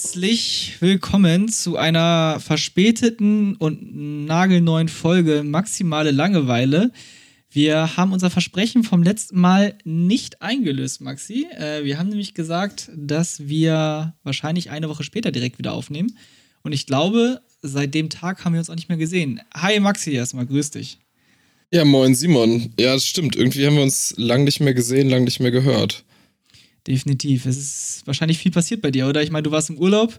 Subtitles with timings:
[0.00, 6.92] Herzlich willkommen zu einer verspäteten und nagelneuen Folge Maximale Langeweile.
[7.50, 11.48] Wir haben unser Versprechen vom letzten Mal nicht eingelöst, Maxi.
[11.50, 16.16] Äh, wir haben nämlich gesagt, dass wir wahrscheinlich eine Woche später direkt wieder aufnehmen.
[16.62, 19.40] Und ich glaube, seit dem Tag haben wir uns auch nicht mehr gesehen.
[19.52, 21.00] Hi Maxi, erstmal, grüß dich.
[21.72, 22.72] Ja, moin Simon.
[22.78, 23.34] Ja, das stimmt.
[23.34, 26.04] Irgendwie haben wir uns lang nicht mehr gesehen, lang nicht mehr gehört.
[26.88, 27.44] Definitiv.
[27.44, 29.22] Es ist wahrscheinlich viel passiert bei dir, oder?
[29.22, 30.18] Ich meine, du warst im Urlaub.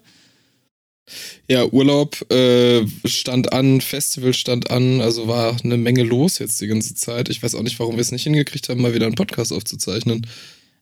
[1.47, 6.67] Ja, Urlaub äh, stand an, Festival stand an, also war eine Menge los jetzt die
[6.67, 7.29] ganze Zeit.
[7.29, 10.27] Ich weiß auch nicht, warum wir es nicht hingekriegt haben, mal wieder einen Podcast aufzuzeichnen.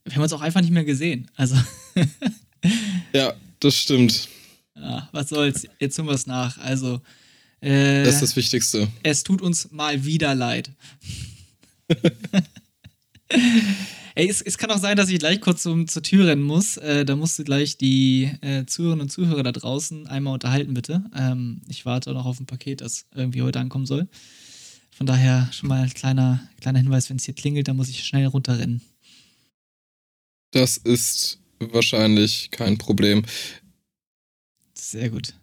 [0.04, 1.32] Wir haben uns auch einfach nicht mehr gesehen.
[1.36, 1.56] Also.
[3.14, 4.28] ja, das stimmt.
[4.76, 5.68] Ja, was soll's?
[5.80, 6.58] Jetzt hören wir es nach.
[6.58, 7.00] Also.
[7.62, 8.90] Äh, das ist das Wichtigste.
[9.04, 10.70] Es tut uns mal wieder leid.
[14.18, 16.78] Ey, es, es, kann auch sein, dass ich gleich kurz zum, zur Tür rennen muss.
[16.78, 21.04] Äh, da musst du gleich die äh, Zuhörerinnen und Zuhörer da draußen einmal unterhalten, bitte.
[21.16, 24.08] Ähm, ich warte noch auf ein Paket, das irgendwie heute ankommen soll.
[24.90, 28.06] Von daher schon mal ein kleiner, kleiner Hinweis, wenn es hier klingelt, dann muss ich
[28.06, 28.82] schnell runterrennen.
[30.50, 33.24] Das ist wahrscheinlich kein Problem.
[34.74, 35.36] Sehr gut.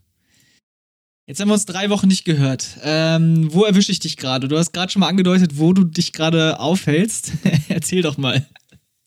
[1.27, 2.77] Jetzt haben wir uns drei Wochen nicht gehört.
[2.83, 4.47] Ähm, wo erwische ich dich gerade?
[4.47, 7.33] Du hast gerade schon mal angedeutet, wo du dich gerade aufhältst.
[7.69, 8.47] Erzähl doch mal.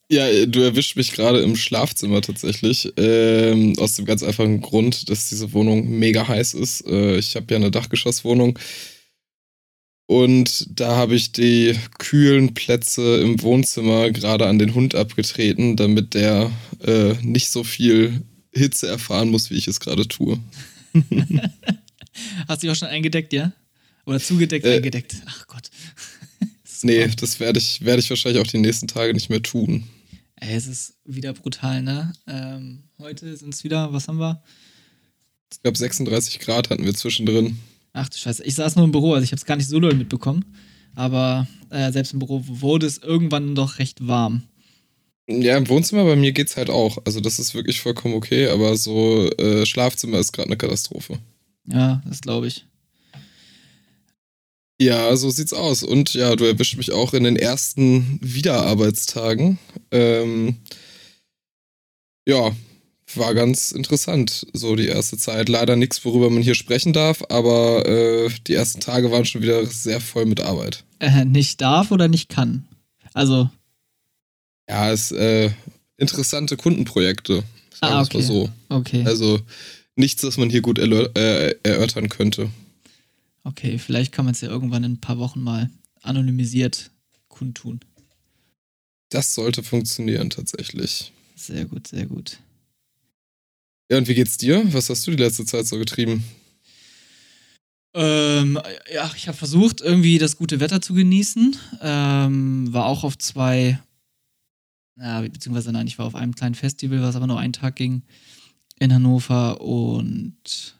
[0.10, 2.94] Ja, du erwischt mich gerade im Schlafzimmer tatsächlich.
[2.96, 6.88] Ähm, aus dem ganz einfachen Grund, dass diese Wohnung mega heiß ist.
[6.88, 8.58] Äh, ich habe ja eine Dachgeschosswohnung.
[10.10, 16.14] Und da habe ich die kühlen Plätze im Wohnzimmer gerade an den Hund abgetreten, damit
[16.14, 16.52] der
[16.86, 20.40] äh, nicht so viel Hitze erfahren muss, wie ich es gerade tue.
[22.48, 23.52] Hast du dich auch schon eingedeckt, ja?
[24.06, 25.18] Oder zugedeckt, äh, eingedeckt?
[25.26, 25.70] Ach Gott.
[26.84, 29.84] nee, das werde ich, werd ich wahrscheinlich auch die nächsten Tage nicht mehr tun.
[30.39, 32.14] Ey, es ist wieder brutal, ne?
[32.27, 34.43] Ähm, heute sind es wieder, was haben wir?
[35.52, 37.58] Ich glaube 36 Grad hatten wir zwischendrin.
[37.93, 39.80] Ach du Scheiße, ich saß nur im Büro, also ich habe es gar nicht so
[39.80, 40.45] doll mitbekommen.
[40.95, 44.43] Aber äh, selbst im Büro wurde es irgendwann doch recht warm.
[45.27, 46.99] Ja, im Wohnzimmer bei mir geht's halt auch.
[47.05, 51.19] Also das ist wirklich vollkommen okay, aber so äh, Schlafzimmer ist gerade eine Katastrophe.
[51.65, 52.65] Ja, das glaube ich.
[54.80, 55.83] Ja, so sieht's aus.
[55.83, 59.58] Und ja, du erwischt mich auch in den ersten Wiederarbeitstagen.
[59.92, 60.58] Ähm,
[62.27, 62.52] ja,
[63.16, 65.49] war ganz interessant, so die erste Zeit.
[65.49, 69.66] Leider nichts, worüber man hier sprechen darf, aber äh, die ersten Tage waren schon wieder
[69.66, 70.83] sehr voll mit Arbeit.
[70.99, 72.66] Äh, nicht darf oder nicht kann?
[73.14, 73.49] Also.
[74.70, 75.49] Ja, es äh,
[75.98, 77.43] interessante Kundenprojekte.
[77.73, 78.21] Sagen ah, okay.
[78.21, 78.49] So.
[78.70, 79.04] Okay.
[79.05, 79.39] Also
[79.95, 82.49] nichts, das man hier gut äh, erörtern könnte.
[83.48, 85.70] Okay, vielleicht kann man es ja irgendwann in ein paar Wochen mal
[86.02, 86.92] anonymisiert
[87.30, 87.80] kundtun.
[89.10, 91.14] Das sollte funktionieren tatsächlich.
[91.36, 92.40] Sehr gut, sehr gut.
[93.90, 94.62] Ja, und wie geht's dir?
[94.74, 96.26] Was hast du die letzte Zeit so getrieben?
[97.94, 98.60] Ähm,
[98.94, 101.56] ja, ich habe versucht, irgendwie das gute Wetter zu genießen.
[101.82, 103.82] Ähm, war auch auf zwei,
[105.00, 108.02] ja, beziehungsweise nein, ich war auf einem kleinen Festival, was aber nur einen Tag ging
[108.78, 110.77] in Hannover und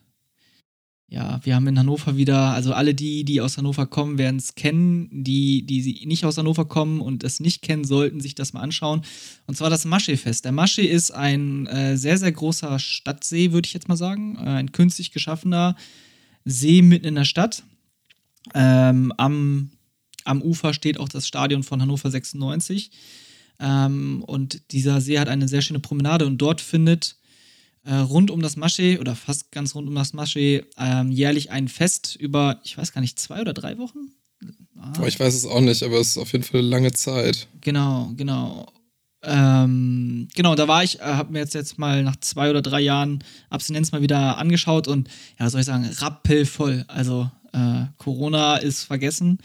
[1.10, 4.56] ja, wir haben in Hannover wieder, also alle die, die aus Hannover kommen, werden es
[4.56, 5.08] kennen.
[5.12, 9.04] Die, die nicht aus Hannover kommen und es nicht kennen, sollten sich das mal anschauen.
[9.46, 10.44] Und zwar das Maschee-Fest.
[10.44, 14.36] Der Maschee ist ein äh, sehr, sehr großer Stadtsee, würde ich jetzt mal sagen.
[14.36, 15.78] Äh, ein künstlich geschaffener
[16.44, 17.64] See mitten in der Stadt.
[18.54, 19.72] Ähm, am,
[20.26, 22.92] am Ufer steht auch das Stadion von Hannover 96.
[23.62, 27.16] Ähm, und dieser See hat eine sehr schöne Promenade und dort findet
[27.88, 31.70] äh, rund um das Maschee oder fast ganz rund um das Maschee ähm, jährlich ein
[31.70, 34.12] Fest über, ich weiß gar nicht, zwei oder drei Wochen?
[34.78, 34.92] Ah.
[35.08, 37.48] Ich weiß es auch nicht, aber es ist auf jeden Fall eine lange Zeit.
[37.62, 38.68] Genau, genau.
[39.24, 42.82] Ähm, genau, da war ich, äh, habe mir jetzt, jetzt mal nach zwei oder drei
[42.82, 45.08] Jahren Abstinenz mal wieder angeschaut und
[45.40, 46.84] ja, was soll ich sagen, rappelvoll.
[46.90, 49.40] Also äh, Corona ist vergessen,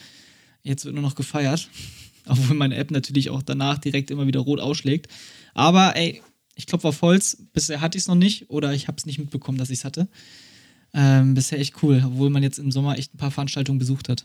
[0.65, 1.69] jetzt wird nur noch gefeiert.
[2.27, 5.09] Obwohl meine App natürlich auch danach direkt immer wieder rot ausschlägt.
[5.55, 6.23] Aber ey,
[6.63, 9.19] ich klopfe auf Holz, bisher hatte ich es noch nicht oder ich habe es nicht
[9.19, 10.09] mitbekommen, dass ich es hatte.
[10.95, 14.25] Ähm, bisher echt cool, obwohl man jetzt im Sommer echt ein paar Veranstaltungen besucht hat.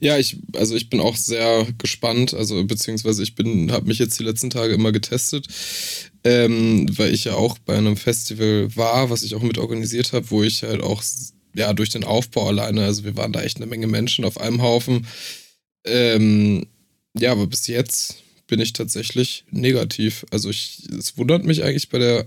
[0.00, 4.18] Ja, ich, also ich bin auch sehr gespannt, also beziehungsweise ich bin, habe mich jetzt
[4.18, 5.46] die letzten Tage immer getestet,
[6.24, 10.30] ähm, weil ich ja auch bei einem Festival war, was ich auch mit organisiert habe,
[10.30, 11.02] wo ich halt auch,
[11.54, 14.62] ja, durch den Aufbau alleine, also wir waren da echt eine Menge Menschen auf einem
[14.62, 15.06] Haufen.
[15.84, 16.66] Ähm,
[17.16, 18.22] ja, aber bis jetzt
[18.52, 20.26] bin ich tatsächlich negativ.
[20.30, 22.26] Also ich, es wundert mich eigentlich bei der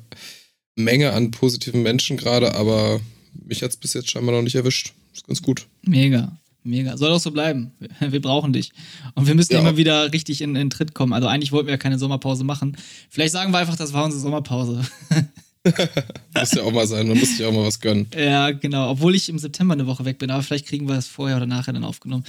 [0.76, 3.00] Menge an positiven Menschen gerade, aber
[3.46, 4.94] mich hat es bis jetzt scheinbar noch nicht erwischt.
[5.14, 5.68] Ist ganz gut.
[5.84, 6.36] Mega.
[6.64, 6.98] Mega.
[6.98, 7.74] Soll auch so bleiben.
[8.00, 8.72] Wir brauchen dich.
[9.14, 9.60] Und wir müssen ja.
[9.60, 11.14] immer wieder richtig in, in Tritt kommen.
[11.14, 12.76] Also eigentlich wollten wir ja keine Sommerpause machen.
[13.12, 14.84] Vielleicht sagen wir einfach, das war unsere Sommerpause.
[16.36, 18.08] muss ja auch mal sein, man muss sich auch mal was gönnen.
[18.18, 18.90] Ja, genau.
[18.90, 21.46] Obwohl ich im September eine Woche weg bin, aber vielleicht kriegen wir es vorher oder
[21.46, 22.24] nachher dann aufgenommen.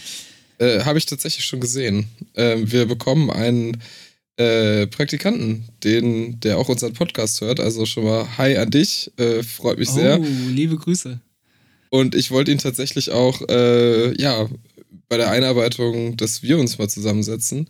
[0.58, 2.08] Äh, Habe ich tatsächlich schon gesehen.
[2.34, 3.82] Ähm, wir bekommen einen
[4.36, 7.60] äh, Praktikanten, den, der auch unseren Podcast hört.
[7.60, 9.10] Also schon mal Hi an dich.
[9.16, 10.20] Äh, freut mich sehr.
[10.20, 11.20] Oh, liebe Grüße.
[11.90, 14.48] Und ich wollte ihn tatsächlich auch, äh, ja,
[15.08, 17.68] bei der Einarbeitung, dass wir uns mal zusammensetzen.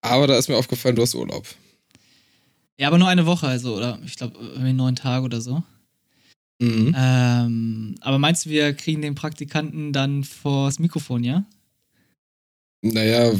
[0.00, 1.46] Aber da ist mir aufgefallen, du hast Urlaub.
[2.78, 5.62] Ja, aber nur eine Woche, also, oder ich glaube, irgendwie neun Tage oder so.
[6.60, 6.94] Mhm.
[6.96, 11.44] Ähm, aber meinst du, wir kriegen den Praktikanten dann vors Mikrofon, ja?
[12.82, 13.32] Naja,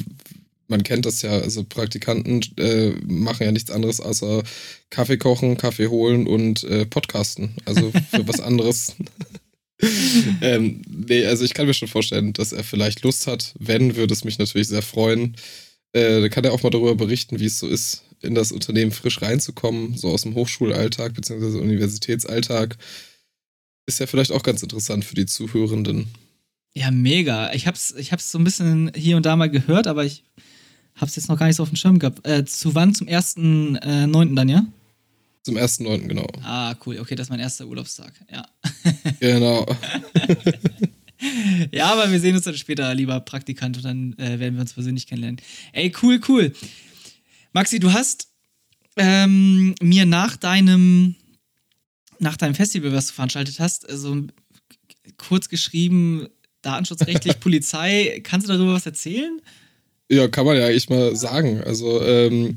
[0.69, 4.43] man kennt das ja, also Praktikanten äh, machen ja nichts anderes außer
[4.91, 7.55] Kaffee kochen, Kaffee holen und äh, Podcasten.
[7.65, 8.95] Also für was anderes.
[10.43, 13.55] ähm, nee, also ich kann mir schon vorstellen, dass er vielleicht Lust hat.
[13.59, 15.37] Wenn, würde es mich natürlich sehr freuen.
[15.93, 18.93] Äh, da kann er auch mal darüber berichten, wie es so ist, in das Unternehmen
[18.93, 21.61] frisch reinzukommen, so aus dem Hochschulalltag bzw.
[21.61, 22.77] Universitätsalltag.
[23.87, 26.09] Ist ja vielleicht auch ganz interessant für die Zuhörenden.
[26.75, 27.53] Ja, mega.
[27.53, 30.25] Ich hab's, ich hab's so ein bisschen hier und da mal gehört, aber ich
[30.95, 32.27] hab's jetzt noch gar nicht so auf dem Schirm gehabt.
[32.27, 32.95] Äh, zu wann?
[32.95, 34.33] Zum 1.9.
[34.33, 34.67] Äh, dann, ja?
[35.43, 36.27] Zum 1.9., genau.
[36.43, 36.99] Ah, cool.
[36.99, 38.13] Okay, das ist mein erster Urlaubstag.
[38.31, 38.47] Ja.
[39.21, 39.67] Genau.
[41.73, 44.75] ja, aber wir sehen uns dann später, lieber Praktikant, und dann äh, werden wir uns
[44.75, 45.41] persönlich kennenlernen.
[45.73, 46.53] Ey, cool, cool.
[47.53, 48.29] Maxi, du hast
[48.97, 51.17] ähm, mir nach deinem,
[52.19, 54.27] nach deinem Festival, was du veranstaltet hast, so also
[55.17, 56.29] kurz geschrieben,
[56.63, 58.21] datenschutzrechtlich Polizei.
[58.25, 59.41] Kannst du darüber was erzählen?
[60.11, 61.63] Ja, kann man ja eigentlich mal sagen.
[61.63, 62.57] Also, ähm,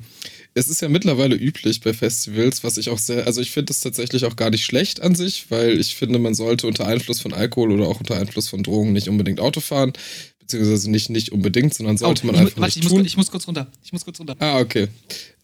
[0.54, 3.80] es ist ja mittlerweile üblich bei Festivals, was ich auch sehr, also ich finde es
[3.80, 7.34] tatsächlich auch gar nicht schlecht an sich, weil ich finde, man sollte unter Einfluss von
[7.34, 9.94] Alkohol oder auch unter Einfluss von Drogen nicht unbedingt Auto fahren,
[10.40, 13.00] beziehungsweise nicht, nicht unbedingt, sondern sollte oh, man einfach warte, nicht ich tun.
[13.00, 13.72] Muss, ich muss kurz runter.
[13.84, 14.36] Ich muss kurz runter.
[14.40, 14.90] Ah, okay.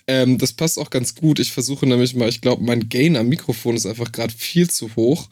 [0.08, 1.40] Ähm, das passt auch ganz gut.
[1.40, 4.94] Ich versuche nämlich mal, ich glaube, mein Gain am Mikrofon ist einfach gerade viel zu
[4.96, 5.30] hoch.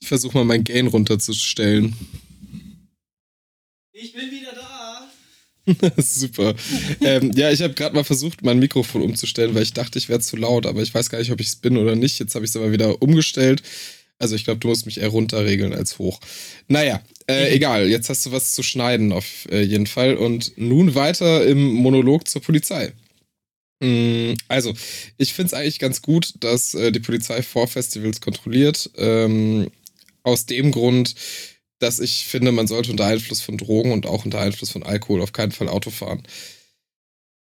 [0.00, 1.96] Ich versuche mal mein Gain runterzustellen.
[3.96, 5.08] Ich bin wieder da.
[6.02, 6.54] Super.
[7.00, 10.18] ähm, ja, ich habe gerade mal versucht, mein Mikrofon umzustellen, weil ich dachte, ich wäre
[10.18, 12.18] zu laut, aber ich weiß gar nicht, ob ich es bin oder nicht.
[12.18, 13.62] Jetzt habe ich es aber wieder umgestellt.
[14.18, 16.18] Also ich glaube, du musst mich eher runterregeln als hoch.
[16.66, 17.54] Naja, äh, mhm.
[17.54, 17.88] egal.
[17.88, 20.16] Jetzt hast du was zu schneiden auf äh, jeden Fall.
[20.16, 22.92] Und nun weiter im Monolog zur Polizei.
[23.78, 24.74] Mm, also,
[25.18, 28.90] ich finde es eigentlich ganz gut, dass äh, die Polizei vor Festivals kontrolliert.
[28.96, 29.70] Ähm,
[30.24, 31.14] aus dem Grund,
[31.84, 35.20] dass ich finde, man sollte unter Einfluss von Drogen und auch unter Einfluss von Alkohol
[35.20, 36.22] auf keinen Fall Auto fahren.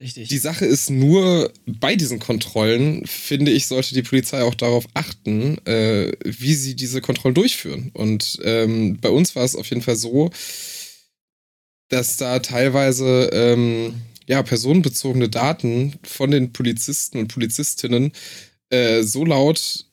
[0.02, 0.30] Richtig.
[0.30, 5.58] Die Sache ist nur, bei diesen Kontrollen, finde ich, sollte die Polizei auch darauf achten,
[5.68, 7.92] äh, wie sie diese Kontrollen durchführen.
[7.94, 10.30] Und ähm, bei uns war es auf jeden Fall so,
[11.90, 13.96] dass da teilweise ähm,
[14.26, 18.14] ja, personenbezogene Daten von den Polizisten und Polizistinnen
[18.70, 19.86] äh, so laut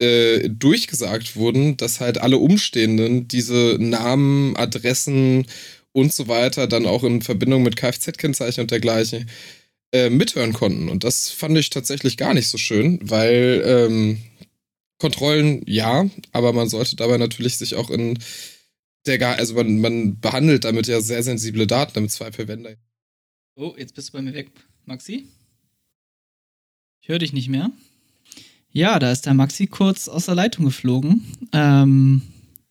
[0.00, 5.46] äh, durchgesagt wurden, dass halt alle Umstehenden diese Namen, Adressen
[5.92, 9.28] und so weiter dann auch in Verbindung mit Kfz-Kennzeichen und dergleichen
[9.92, 10.88] äh, mithören konnten.
[10.88, 14.18] Und das fand ich tatsächlich gar nicht so schön, weil ähm,
[14.98, 18.18] Kontrollen ja, aber man sollte dabei natürlich sich auch in
[19.06, 22.74] der, also man, man behandelt damit ja sehr sensible Daten damit zwei Verwender.
[23.56, 24.50] Oh, jetzt bist du bei mir weg,
[24.84, 25.26] Maxi.
[27.02, 27.70] Ich höre dich nicht mehr.
[28.72, 31.26] Ja, da ist der Maxi kurz aus der Leitung geflogen.
[31.52, 32.22] Ähm,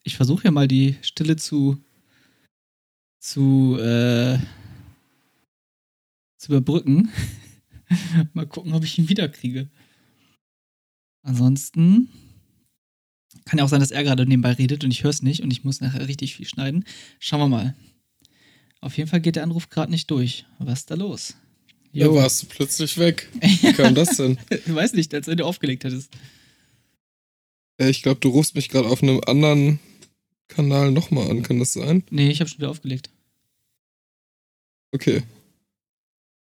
[0.04, 1.78] ich versuche ja mal die Stille zu,
[3.20, 4.40] zu, äh,
[6.38, 7.10] zu überbrücken.
[8.34, 9.70] mal gucken, ob ich ihn wiederkriege.
[11.22, 12.10] Ansonsten
[13.44, 15.52] kann ja auch sein, dass er gerade nebenbei redet und ich höre es nicht und
[15.52, 16.86] ich muss nachher richtig viel schneiden.
[17.20, 17.76] Schauen wir mal.
[18.80, 20.46] Auf jeden Fall geht der Anruf gerade nicht durch.
[20.60, 21.36] Was ist da los?
[21.92, 22.14] Jo.
[22.14, 23.28] Da warst du plötzlich weg.
[23.42, 24.38] Wie kam das denn?
[24.50, 26.12] ich weiß nicht, als wenn du aufgelegt hättest.
[27.78, 29.80] Ich glaube, du rufst mich gerade auf einem anderen
[30.50, 31.44] Kanal nochmal an.
[31.44, 32.04] Kann das sein?
[32.10, 33.10] Nee, ich habe schon wieder aufgelegt.
[34.92, 35.24] Okay.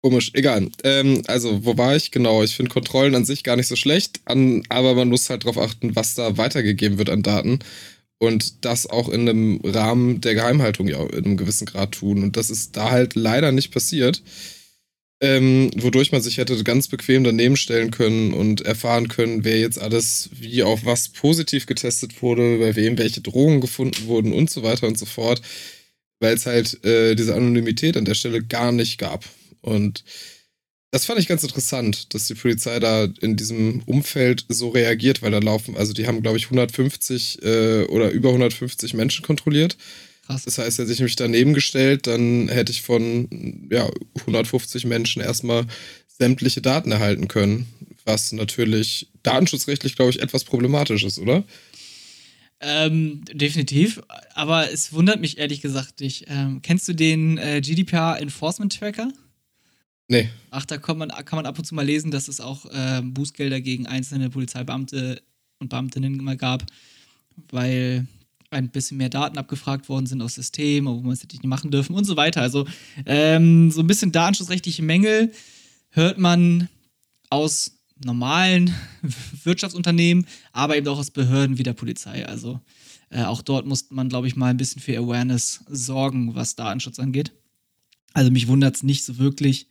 [0.03, 0.69] Komisch, egal.
[0.83, 2.11] Ähm, also, wo war ich?
[2.11, 5.45] Genau, ich finde Kontrollen an sich gar nicht so schlecht, an, aber man muss halt
[5.45, 7.61] darauf achten, was da weitergegeben wird an Daten.
[8.19, 12.23] Und das auch in einem Rahmen der Geheimhaltung ja in einem gewissen Grad tun.
[12.23, 14.23] Und das ist da halt leider nicht passiert
[15.23, 19.81] ähm, wodurch man sich hätte ganz bequem daneben stellen können und erfahren können, wer jetzt
[19.81, 24.65] alles wie auf was positiv getestet wurde, bei wem welche Drogen gefunden wurden und so
[24.65, 25.41] weiter und so fort,
[26.19, 29.25] weil es halt äh, diese Anonymität an der Stelle gar nicht gab.
[29.61, 30.03] Und
[30.91, 35.31] das fand ich ganz interessant, dass die Polizei da in diesem Umfeld so reagiert, weil
[35.31, 39.77] da laufen, also die haben, glaube ich, 150 äh, oder über 150 Menschen kontrolliert.
[40.27, 40.45] Krass.
[40.45, 45.67] Das heißt, hätte ich mich daneben gestellt, dann hätte ich von ja, 150 Menschen erstmal
[46.19, 47.67] sämtliche Daten erhalten können.
[48.05, 51.45] was natürlich datenschutzrechtlich, glaube ich, etwas problematisch ist, oder?
[52.61, 54.01] Ähm, definitiv.
[54.35, 56.27] Aber es wundert mich ehrlich gesagt nicht.
[56.29, 59.13] Ähm, kennst du den äh, GDPR Enforcement Tracker?
[60.09, 60.31] Nee.
[60.51, 63.03] Ach, da kann man, kann man ab und zu mal lesen, dass es auch äh,
[63.03, 65.23] Bußgelder gegen einzelne Polizeibeamte
[65.59, 66.65] und Beamtinnen immer gab,
[67.51, 68.07] weil
[68.53, 71.71] ein bisschen mehr Daten abgefragt worden sind aus System, wo man es hätte nicht machen
[71.71, 72.43] dürfen und so weiter.
[72.43, 72.67] Also
[73.07, 75.33] ähm, so ein bisschen datenschutzrechtliche Mängel
[75.91, 76.69] hört man
[77.31, 78.75] aus normalen
[79.45, 82.27] Wirtschaftsunternehmen, aber eben auch aus Behörden wie der Polizei.
[82.27, 82.61] Also
[83.11, 86.99] äh, auch dort muss man, glaube ich, mal ein bisschen für Awareness sorgen, was Datenschutz
[86.99, 87.33] angeht.
[88.15, 89.69] Also mich wundert es nicht so wirklich.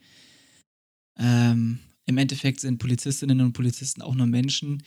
[1.18, 4.84] Ähm, Im Endeffekt sind Polizistinnen und Polizisten auch nur Menschen,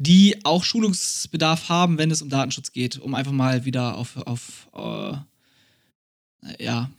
[0.00, 4.66] die auch Schulungsbedarf haben, wenn es um Datenschutz geht, um einfach mal wieder auf, auf
[4.74, 6.90] äh, ja,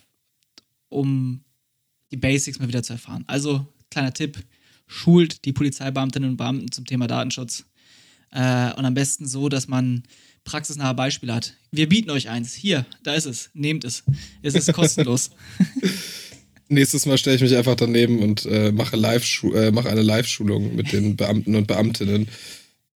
[0.87, 1.41] um
[2.11, 3.23] die Basics mal wieder zu erfahren.
[3.25, 4.37] Also, kleiner Tipp,
[4.85, 7.65] schult die Polizeibeamtinnen und Beamten zum Thema Datenschutz.
[8.29, 10.03] Äh, und am besten so, dass man
[10.43, 11.55] praxisnahe Beispiele hat.
[11.71, 12.53] Wir bieten euch eins.
[12.53, 13.49] Hier, da ist es.
[13.55, 14.03] Nehmt es.
[14.43, 15.31] Es ist kostenlos.
[16.67, 20.75] Nächstes Mal stelle ich mich einfach daneben und äh, mache, Live äh, mache eine Live-Schulung
[20.75, 22.29] mit den Beamten und Beamtinnen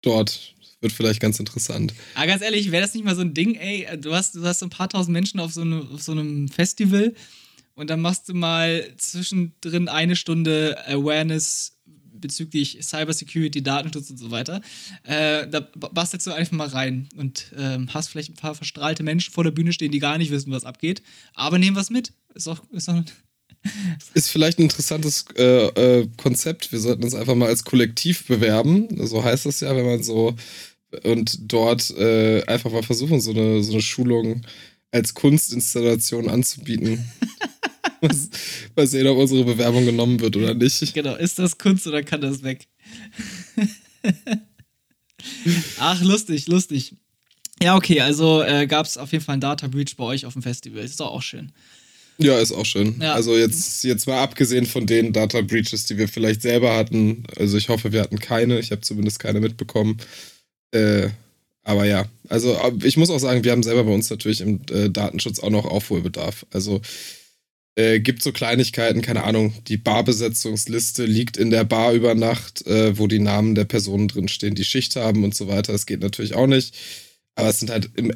[0.05, 0.53] dort.
[0.81, 1.93] Wird vielleicht ganz interessant.
[2.15, 4.59] Aber ganz ehrlich, wäre das nicht mal so ein Ding, ey, du hast, du hast
[4.59, 7.13] so ein paar tausend Menschen auf so, eine, auf so einem Festival
[7.75, 11.75] und dann machst du mal zwischendrin eine Stunde Awareness
[12.25, 14.61] bezüglich Cybersecurity, Datenschutz und so weiter.
[15.03, 19.33] Äh, da bastelst du einfach mal rein und ähm, hast vielleicht ein paar verstrahlte Menschen
[19.33, 21.01] vor der Bühne stehen, die gar nicht wissen, was abgeht,
[21.33, 22.13] aber nehmen was mit.
[22.33, 23.01] Ist auch, ist auch
[24.13, 26.71] ist vielleicht ein interessantes äh, äh, Konzept.
[26.71, 28.87] Wir sollten uns einfach mal als Kollektiv bewerben.
[29.05, 30.35] So heißt das ja, wenn man so
[31.03, 34.45] und dort äh, einfach mal versuchen, so eine, so eine Schulung
[34.91, 37.05] als Kunstinstallation anzubieten.
[38.75, 40.93] mal sehen, ob unsere Bewerbung genommen wird oder nicht.
[40.93, 42.67] Genau, ist das Kunst oder kann das weg?
[45.79, 46.95] Ach, lustig, lustig.
[47.61, 50.33] Ja, okay, also äh, gab es auf jeden Fall einen Data Breach bei euch auf
[50.33, 50.83] dem Festival.
[50.83, 51.51] Ist doch auch schön.
[52.17, 52.95] Ja, ist auch schön.
[53.01, 53.13] Ja.
[53.13, 57.23] Also jetzt, jetzt mal abgesehen von den Data Breaches, die wir vielleicht selber hatten.
[57.37, 58.59] Also ich hoffe, wir hatten keine.
[58.59, 59.97] Ich habe zumindest keine mitbekommen.
[60.71, 61.09] Äh,
[61.63, 64.89] aber ja, also ich muss auch sagen, wir haben selber bei uns natürlich im äh,
[64.89, 66.45] Datenschutz auch noch Aufholbedarf.
[66.51, 66.81] Also
[67.75, 72.97] äh, gibt so Kleinigkeiten, keine Ahnung, die Barbesetzungsliste liegt in der Bar über Nacht, äh,
[72.97, 75.73] wo die Namen der Personen drinstehen, die Schicht haben und so weiter.
[75.73, 76.75] Das geht natürlich auch nicht.
[77.33, 78.13] Aber es sind halt im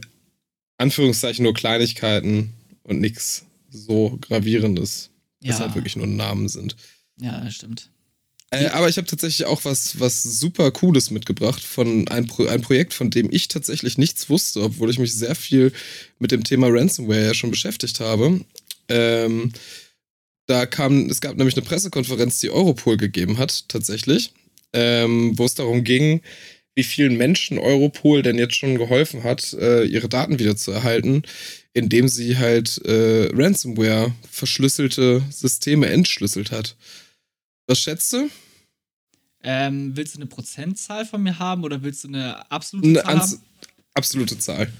[0.77, 2.53] Anführungszeichen nur Kleinigkeiten
[2.84, 5.10] und nichts so gravierendes,
[5.42, 5.52] ja.
[5.52, 6.76] dass halt wirklich nur Namen sind.
[7.20, 7.90] Ja, das stimmt.
[8.52, 12.62] Äh, aber ich habe tatsächlich auch was, was super Cooles mitgebracht von ein, Pro ein
[12.62, 15.72] Projekt, von dem ich tatsächlich nichts wusste, obwohl ich mich sehr viel
[16.18, 18.42] mit dem Thema Ransomware ja schon beschäftigt habe.
[18.88, 19.54] Ähm,
[20.48, 24.34] da kam, es gab nämlich eine Pressekonferenz, die Europol gegeben hat, tatsächlich,
[24.74, 26.22] ähm, wo es darum ging,
[26.80, 31.24] wie vielen Menschen Europol denn jetzt schon geholfen hat, äh, ihre Daten wieder zu erhalten,
[31.74, 36.78] indem sie halt äh, Ransomware verschlüsselte Systeme entschlüsselt hat.
[37.68, 38.30] Was schätzt du?
[39.44, 43.20] Ähm, willst du eine Prozentzahl von mir haben oder willst du eine absolute Zahl eine
[43.20, 43.42] haben?
[43.94, 44.72] Absolute Zahl.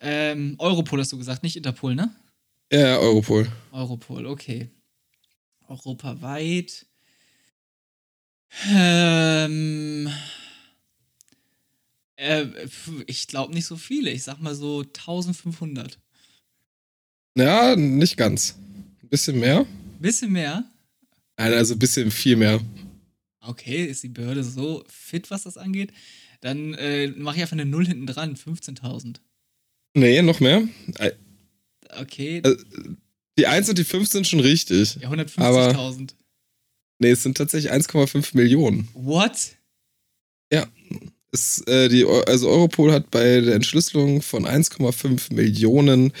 [0.00, 2.10] Ähm, Europol hast du gesagt, nicht Interpol, ne?
[2.72, 3.46] Ja, Europol.
[3.70, 4.68] Europol, okay.
[5.68, 6.86] Europaweit.
[8.68, 10.10] Ähm,
[12.22, 12.46] äh,
[13.06, 14.10] ich glaube nicht so viele.
[14.10, 15.98] Ich sag mal so 1500.
[17.36, 18.56] Ja, nicht ganz.
[19.02, 19.60] Ein bisschen mehr.
[19.60, 20.64] Ein bisschen mehr?
[21.36, 22.60] Nein, also ein bisschen viel mehr.
[23.40, 25.92] Okay, ist die Behörde so fit, was das angeht?
[26.40, 29.16] Dann äh, mache ich einfach eine Null hinten dran, 15.000.
[29.94, 30.66] Nee, noch mehr.
[31.98, 32.40] Okay.
[32.44, 32.64] Also,
[33.38, 34.96] die 1 und die 5 sind schon richtig.
[34.96, 36.14] Ja, 150.000.
[36.98, 38.88] Nee, es sind tatsächlich 1,5 Millionen.
[38.94, 39.56] What?
[40.52, 40.66] Ja.
[41.32, 46.12] Es, äh, die, also Europol hat bei der Entschlüsselung von 1,5 Millionen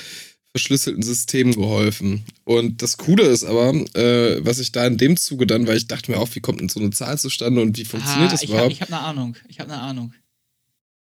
[0.52, 2.24] verschlüsselten Systemen geholfen.
[2.44, 5.86] Und das Coole ist aber, äh, was ich da in dem Zuge dann, weil ich
[5.86, 8.42] dachte mir auch, wie kommt denn so eine Zahl zustande und wie funktioniert ah, das
[8.44, 8.72] überhaupt?
[8.72, 9.36] ich habe eine Ahnung.
[9.48, 10.12] Ich habe eine Ahnung.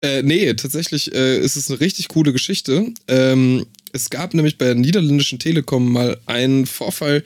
[0.00, 2.93] Äh, nee, tatsächlich äh, ist es eine richtig coole Geschichte.
[3.09, 7.25] Ähm, es gab nämlich bei der niederländischen Telekom mal einen Vorfall,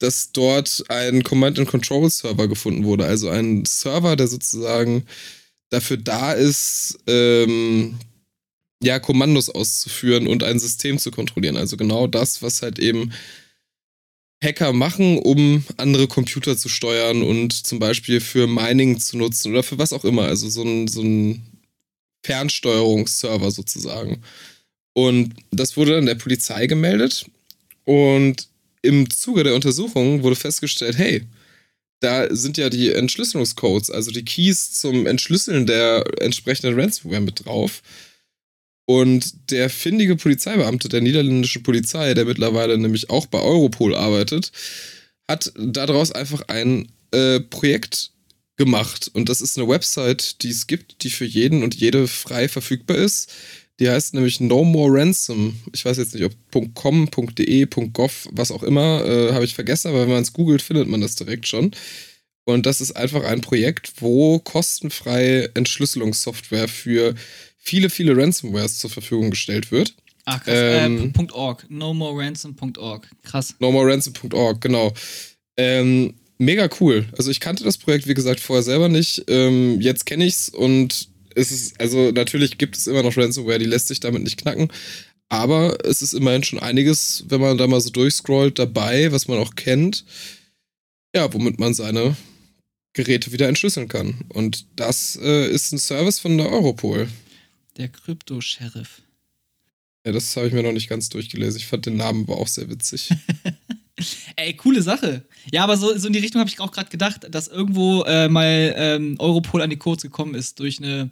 [0.00, 3.06] dass dort ein Command-and-Control-Server gefunden wurde.
[3.06, 5.06] Also ein Server, der sozusagen
[5.70, 7.98] dafür da ist, ähm,
[8.82, 11.56] ja, Kommandos auszuführen und ein System zu kontrollieren.
[11.56, 13.12] Also genau das, was halt eben
[14.42, 19.62] Hacker machen, um andere Computer zu steuern und zum Beispiel für Mining zu nutzen oder
[19.62, 20.22] für was auch immer.
[20.22, 21.42] Also so ein, so ein
[22.24, 24.22] Fernsteuerungsserver sozusagen.
[24.94, 27.26] Und das wurde dann der Polizei gemeldet
[27.84, 28.48] und
[28.82, 31.22] im Zuge der Untersuchung wurde festgestellt, hey,
[32.00, 37.82] da sind ja die Entschlüsselungscodes, also die Keys zum Entschlüsseln der entsprechenden Ransomware mit drauf.
[38.86, 44.50] Und der findige Polizeibeamte der niederländischen Polizei, der mittlerweile nämlich auch bei Europol arbeitet,
[45.28, 48.10] hat daraus einfach ein äh, Projekt
[48.56, 49.10] gemacht.
[49.14, 52.96] Und das ist eine Website, die es gibt, die für jeden und jede frei verfügbar
[52.96, 53.32] ist.
[53.80, 55.56] Die heißt nämlich No More Ransom.
[55.72, 59.88] Ich weiß jetzt nicht, ob .com, .de, .gov, was auch immer, äh, habe ich vergessen,
[59.88, 61.72] aber wenn man es googelt, findet man das direkt schon.
[62.44, 67.14] Und das ist einfach ein Projekt, wo kostenfrei Entschlüsselungssoftware für
[67.56, 69.94] viele, viele Ransomwares zur Verfügung gestellt wird.
[70.26, 70.54] Ach, krass.
[70.54, 71.64] Ähm, äh, .org.
[71.70, 73.08] NoMoreRansom.org.
[73.22, 73.54] Krass.
[73.60, 74.92] NoMoreRansom.org, genau.
[75.56, 77.06] Ähm, mega cool.
[77.16, 79.24] Also ich kannte das Projekt, wie gesagt, vorher selber nicht.
[79.28, 83.58] Ähm, jetzt kenne ich es und es ist, also natürlich gibt es immer noch Ransomware,
[83.58, 84.70] die lässt sich damit nicht knacken.
[85.28, 89.38] Aber es ist immerhin schon einiges, wenn man da mal so durchscrollt, dabei, was man
[89.38, 90.04] auch kennt.
[91.14, 92.16] Ja, womit man seine
[92.92, 94.24] Geräte wieder entschlüsseln kann.
[94.28, 97.08] Und das äh, ist ein Service von der Europol.
[97.76, 99.02] Der Krypto-Sheriff.
[100.04, 101.58] Ja, das habe ich mir noch nicht ganz durchgelesen.
[101.58, 103.10] Ich fand den Namen aber auch sehr witzig.
[104.36, 105.24] Ey, coole Sache.
[105.52, 108.28] Ja, aber so, so in die Richtung habe ich auch gerade gedacht, dass irgendwo äh,
[108.28, 111.10] mal ähm, Europol an die Codes gekommen ist durch eine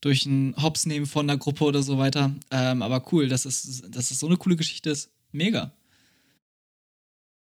[0.00, 2.32] durch ein Hops nehmen von einer Gruppe oder so weiter.
[2.50, 5.10] Ähm, aber cool, dass es, dass es so eine coole Geschichte ist.
[5.32, 5.72] Mega.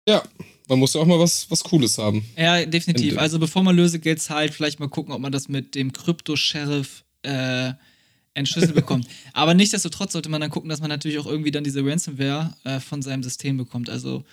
[0.09, 0.23] Ja,
[0.69, 2.25] man muss ja auch mal was, was Cooles haben.
[2.37, 3.19] Ja, definitiv.
[3.19, 7.73] Also bevor man Lösegeld zahlt, vielleicht mal gucken, ob man das mit dem Krypto-Sheriff äh,
[8.35, 9.09] entschlüsselt bekommt.
[9.33, 12.81] Aber nichtsdestotrotz sollte man dann gucken, dass man natürlich auch irgendwie dann diese Ransomware äh,
[12.81, 13.89] von seinem System bekommt.
[13.89, 14.25] Also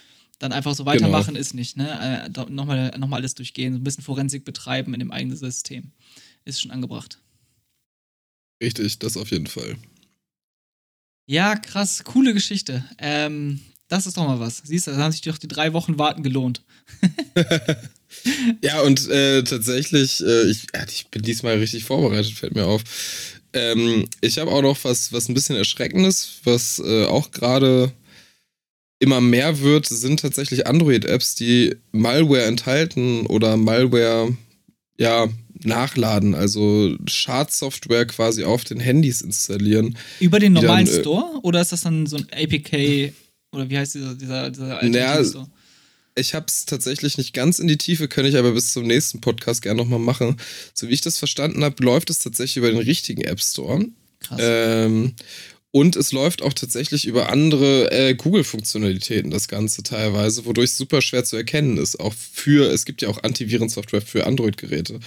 [0.41, 1.39] dann einfach so weitermachen genau.
[1.39, 2.25] ist nicht, ne?
[2.35, 5.91] Äh, nochmal noch mal alles durchgehen, so ein bisschen Forensik betreiben in dem eigenen System.
[6.45, 7.19] Ist schon angebracht.
[8.61, 9.75] Richtig, das auf jeden Fall.
[11.27, 12.83] Ja, krass, coole Geschichte.
[12.97, 14.61] Ähm, das ist doch mal was.
[14.65, 16.63] Siehst du, da haben sich doch die drei Wochen Warten gelohnt.
[18.63, 22.83] ja, und äh, tatsächlich, äh, ich, ich bin diesmal richtig vorbereitet, fällt mir auf.
[23.53, 27.91] Ähm, ich habe auch noch was, was ein bisschen Erschreckendes, was äh, auch gerade
[29.01, 34.37] immer mehr wird, sind tatsächlich Android-Apps, die Malware enthalten oder Malware
[34.97, 35.27] ja
[35.63, 39.97] nachladen, also Schadsoftware quasi auf den Handys installieren.
[40.19, 43.13] Über den normalen dann, äh, Store oder ist das dann so ein APK
[43.51, 45.47] oder wie heißt dieser dieser, dieser naja, Store?
[46.15, 49.21] Ich habe es tatsächlich nicht ganz in die Tiefe, könnte ich aber bis zum nächsten
[49.21, 50.37] Podcast gerne nochmal machen.
[50.73, 53.85] So wie ich das verstanden habe, läuft es tatsächlich über den richtigen App Store.
[54.19, 54.39] Krass.
[54.41, 55.13] Ähm,
[55.71, 61.01] und es läuft auch tatsächlich über andere äh, Google-Funktionalitäten, das Ganze teilweise, wodurch es super
[61.01, 61.99] schwer zu erkennen ist.
[61.99, 64.99] Auch für, es gibt ja auch Antivirensoftware für Android-Geräte.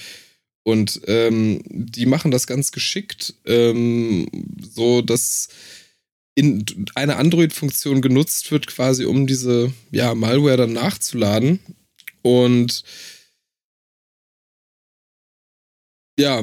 [0.62, 4.26] Und ähm, die machen das ganz geschickt, ähm,
[4.74, 5.48] so dass
[6.34, 11.60] in eine Android-Funktion genutzt wird, quasi um diese ja, Malware dann nachzuladen.
[12.22, 12.82] Und
[16.18, 16.42] ja,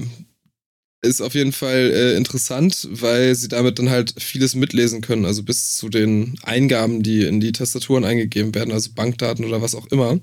[1.01, 5.41] ist auf jeden Fall äh, interessant, weil sie damit dann halt vieles mitlesen können, also
[5.41, 9.87] bis zu den Eingaben, die in die Tastaturen eingegeben werden, also Bankdaten oder was auch
[9.87, 10.19] immer.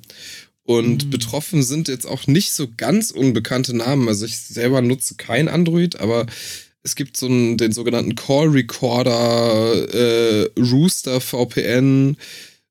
[0.62, 1.10] Und mhm.
[1.10, 4.06] betroffen sind jetzt auch nicht so ganz unbekannte Namen.
[4.06, 6.26] Also ich selber nutze kein Android, aber
[6.82, 12.16] es gibt so einen, den sogenannten Call Recorder, äh, Rooster VPN,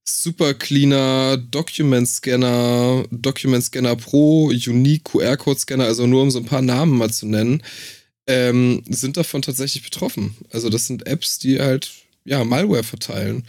[0.05, 6.39] Super Cleaner, Document Scanner, Document Scanner Pro, Unique QR Code Scanner, also nur um so
[6.39, 7.61] ein paar Namen mal zu nennen
[8.27, 10.35] ähm, sind davon tatsächlich betroffen.
[10.51, 11.91] Also das sind Apps, die halt
[12.25, 13.45] ja Malware verteilen.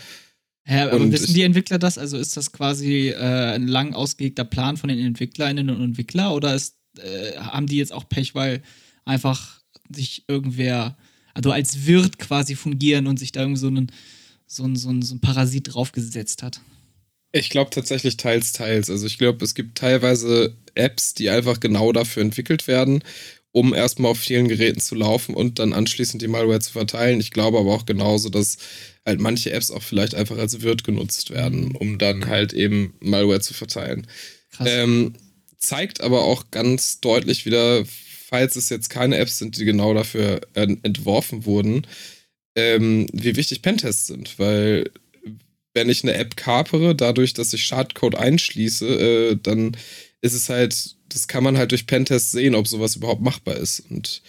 [0.66, 1.98] Ja, aber und wissen die Entwickler das?
[1.98, 6.54] Also ist das quasi äh, ein lang ausgelegter Plan von den Entwicklerinnen und Entwicklern oder
[6.54, 8.62] ist, äh, haben die jetzt auch Pech, weil
[9.04, 9.60] einfach
[9.90, 10.96] sich irgendwer,
[11.34, 13.90] also als Wirt quasi fungieren und sich da irgendwie so einen,
[14.46, 16.60] so ein, so ein, so ein Parasit draufgesetzt hat?
[17.32, 18.90] Ich glaube tatsächlich teils, teils.
[18.90, 23.02] Also ich glaube, es gibt teilweise Apps, die einfach genau dafür entwickelt werden
[23.58, 27.20] um erstmal auf vielen Geräten zu laufen und dann anschließend die Malware zu verteilen.
[27.20, 28.58] Ich glaube aber auch genauso, dass
[29.04, 33.40] halt manche Apps auch vielleicht einfach als Wirt genutzt werden, um dann halt eben Malware
[33.40, 34.06] zu verteilen.
[34.64, 35.14] Ähm,
[35.58, 37.84] zeigt aber auch ganz deutlich wieder,
[38.28, 41.86] falls es jetzt keine Apps sind, die genau dafür entworfen wurden,
[42.54, 44.90] ähm, wie wichtig Pentests sind, weil
[45.74, 49.76] wenn ich eine App kapere, dadurch, dass ich Schadcode einschließe, äh, dann
[50.20, 53.80] ist es halt, das kann man halt durch Pentests sehen, ob sowas überhaupt machbar ist.
[53.90, 54.22] Und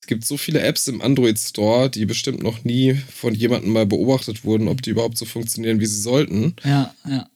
[0.00, 3.86] es gibt so viele Apps im Android Store, die bestimmt noch nie von jemandem mal
[3.86, 6.56] beobachtet wurden, ob die überhaupt so funktionieren, wie sie sollten.
[6.64, 7.28] Ja, ja.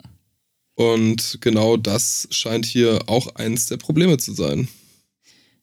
[0.75, 4.69] Und genau das scheint hier auch eins der Probleme zu sein.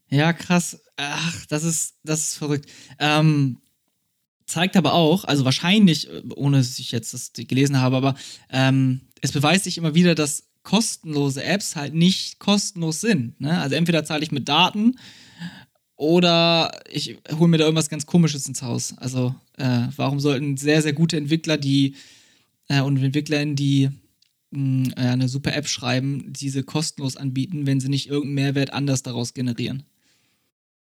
[0.09, 0.79] Ja, krass.
[0.95, 2.69] Ach, das ist, das ist verrückt.
[2.99, 3.57] Ähm,
[4.45, 8.15] zeigt aber auch, also wahrscheinlich, ohne dass ich jetzt das gelesen habe, aber
[8.49, 13.39] ähm, es beweist sich immer wieder, dass kostenlose Apps halt nicht kostenlos sind.
[13.39, 13.59] Ne?
[13.59, 14.97] Also entweder zahle ich mit Daten
[15.95, 18.97] oder ich hole mir da irgendwas ganz Komisches ins Haus.
[18.97, 21.95] Also äh, warum sollten sehr, sehr gute Entwickler, die
[22.67, 23.89] äh, und EntwicklerInnen, die
[24.51, 29.03] mh, äh, eine super App schreiben, diese kostenlos anbieten, wenn sie nicht irgendeinen Mehrwert anders
[29.03, 29.83] daraus generieren?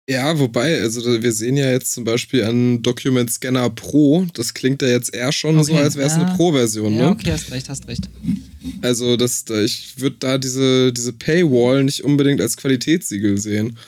[0.07, 4.83] Ja, wobei, also wir sehen ja jetzt zum Beispiel an Document Scanner Pro, das klingt
[4.83, 6.21] ja jetzt eher schon okay, so, als wäre es ja.
[6.21, 7.09] eine Pro-Version, ja, ne?
[7.09, 8.07] Okay, hast recht, hast recht.
[8.83, 13.79] Also, das, ich würde da diese, diese Paywall nicht unbedingt als Qualitätssiegel sehen.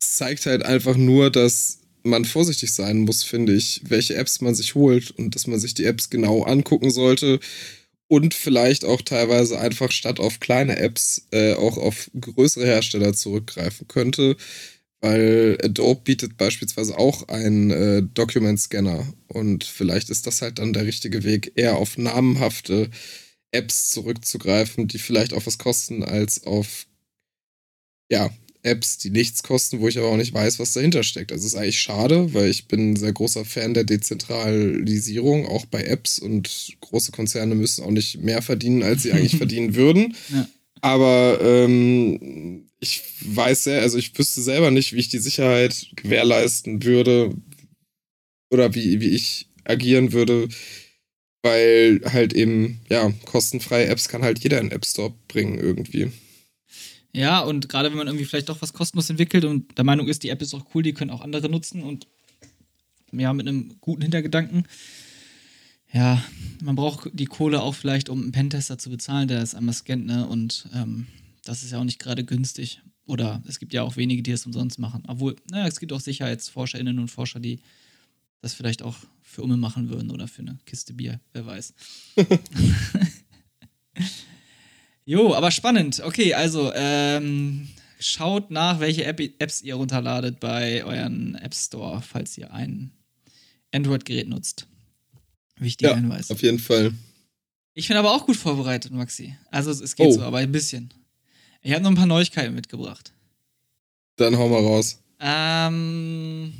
[0.00, 4.54] Es zeigt halt einfach nur, dass man vorsichtig sein muss, finde ich, welche Apps man
[4.54, 7.38] sich holt und dass man sich die Apps genau angucken sollte
[8.08, 13.88] und vielleicht auch teilweise einfach statt auf kleine Apps äh, auch auf größere Hersteller zurückgreifen
[13.88, 14.36] könnte
[15.00, 20.84] weil Adobe bietet beispielsweise auch einen äh, Document-Scanner und vielleicht ist das halt dann der
[20.84, 22.90] richtige Weg, eher auf namenhafte
[23.52, 26.86] Apps zurückzugreifen, die vielleicht auch was kosten, als auf
[28.10, 28.30] ja,
[28.62, 31.32] Apps, die nichts kosten, wo ich aber auch nicht weiß, was dahinter steckt.
[31.32, 35.84] Also ist eigentlich schade, weil ich bin ein sehr großer Fan der Dezentralisierung, auch bei
[35.84, 40.14] Apps und große Konzerne müssen auch nicht mehr verdienen, als sie eigentlich verdienen würden.
[40.28, 40.46] Ja.
[40.80, 46.82] Aber ähm, ich weiß sehr, also ich wüsste selber nicht, wie ich die Sicherheit gewährleisten
[46.82, 47.34] würde
[48.50, 50.48] oder wie, wie ich agieren würde,
[51.42, 56.10] weil halt eben, ja, kostenfreie Apps kann halt jeder in den App Store bringen irgendwie.
[57.12, 60.22] Ja, und gerade wenn man irgendwie vielleicht doch was kostenlos entwickelt und der Meinung ist,
[60.22, 62.06] die App ist auch cool, die können auch andere nutzen und
[63.12, 64.66] ja, mit einem guten Hintergedanken.
[65.92, 66.22] Ja,
[66.62, 70.06] man braucht die Kohle auch vielleicht, um einen Pentester zu bezahlen, der es einmal scannt,
[70.06, 70.26] ne?
[70.26, 71.06] Und ähm,
[71.44, 72.80] das ist ja auch nicht gerade günstig.
[73.06, 75.02] Oder es gibt ja auch wenige, die es umsonst machen.
[75.08, 77.58] Obwohl, naja, es gibt auch SicherheitsforscherInnen und Forscher, die
[78.40, 81.74] das vielleicht auch für Umme machen würden oder für eine Kiste Bier, wer weiß.
[85.04, 86.00] jo, aber spannend.
[86.04, 92.38] Okay, also ähm, schaut nach, welche App Apps ihr runterladet bei euren App Store, falls
[92.38, 92.92] ihr ein
[93.72, 94.69] Android-Gerät nutzt.
[95.60, 96.30] Wichtiger ja, Hinweis.
[96.30, 96.92] Auf jeden Fall.
[97.74, 99.36] Ich bin aber auch gut vorbereitet, Maxi.
[99.50, 100.12] Also es geht oh.
[100.12, 100.92] so, aber ein bisschen.
[101.62, 103.12] Ich habe noch ein paar Neuigkeiten mitgebracht.
[104.16, 104.98] Dann hau mal raus.
[105.20, 106.52] Ähm,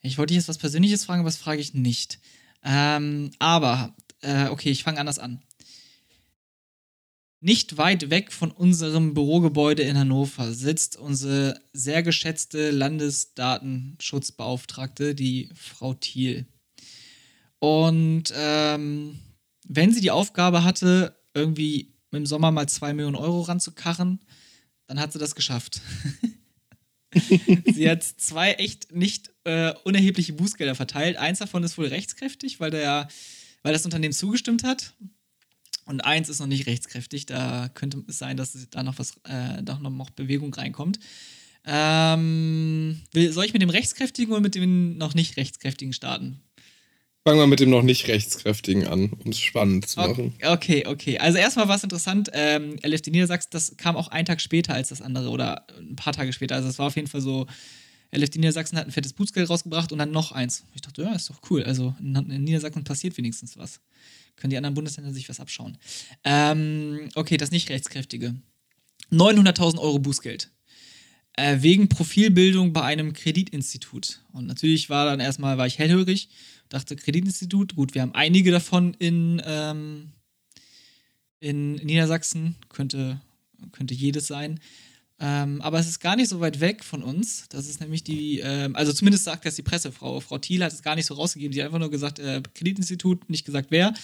[0.00, 2.18] ich wollte dich jetzt was Persönliches fragen, aber das frage ich nicht.
[2.64, 5.42] Ähm, aber, äh, okay, ich fange anders an.
[7.40, 15.94] Nicht weit weg von unserem Bürogebäude in Hannover sitzt unsere sehr geschätzte Landesdatenschutzbeauftragte, die Frau
[15.94, 16.46] Thiel.
[17.58, 19.18] Und ähm,
[19.66, 24.20] wenn sie die Aufgabe hatte, irgendwie im Sommer mal zwei Millionen Euro ranzukarren,
[24.86, 25.80] dann hat sie das geschafft.
[27.74, 31.16] sie hat zwei echt nicht äh, unerhebliche Bußgelder verteilt.
[31.16, 33.08] Eins davon ist wohl rechtskräftig, weil, der,
[33.62, 34.94] weil das Unternehmen zugestimmt hat.
[35.84, 37.26] Und eins ist noch nicht rechtskräftig.
[37.26, 40.98] Da könnte es sein, dass da noch was, äh, da noch Bewegung reinkommt.
[41.64, 46.40] Ähm, soll ich mit dem rechtskräftigen oder mit dem noch nicht rechtskräftigen starten?
[47.26, 50.34] Fangen wir mit dem noch nicht rechtskräftigen an, um es spannend zu machen.
[50.44, 51.18] Okay, okay.
[51.18, 54.90] Also erstmal war es interessant, ähm, LFD Niedersachsen, das kam auch einen Tag später als
[54.90, 56.54] das andere oder ein paar Tage später.
[56.54, 57.48] Also es war auf jeden Fall so,
[58.12, 60.66] LFD Niedersachsen hat ein fettes Bußgeld rausgebracht und dann noch eins.
[60.76, 61.64] Ich dachte, ja, ist doch cool.
[61.64, 63.80] Also in, in Niedersachsen passiert wenigstens was.
[64.36, 65.78] Können die anderen Bundesländer sich was abschauen.
[66.22, 68.36] Ähm, okay, das nicht rechtskräftige.
[69.10, 70.52] 900.000 Euro Bußgeld.
[71.32, 74.22] Äh, wegen Profilbildung bei einem Kreditinstitut.
[74.32, 76.28] Und natürlich war dann erstmal, war ich hellhörig
[76.68, 80.12] dachte Kreditinstitut, gut, wir haben einige davon in, ähm,
[81.40, 83.20] in Niedersachsen, könnte,
[83.72, 84.60] könnte jedes sein.
[85.18, 87.48] Ähm, aber es ist gar nicht so weit weg von uns.
[87.48, 90.20] Das ist nämlich die, ähm, also zumindest sagt das die Pressefrau.
[90.20, 91.52] Frau Thiel hat es gar nicht so rausgegeben.
[91.52, 93.94] Die hat einfach nur gesagt, äh, Kreditinstitut, nicht gesagt wer.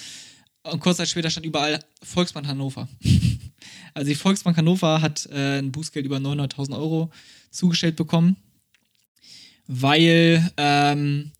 [0.62, 2.88] Und kurz Zeit später stand überall Volksbank Hannover.
[3.94, 7.10] also die Volksbank Hannover hat äh, ein Bußgeld über 900.000 Euro
[7.50, 8.36] zugestellt bekommen,
[9.66, 11.32] weil ähm,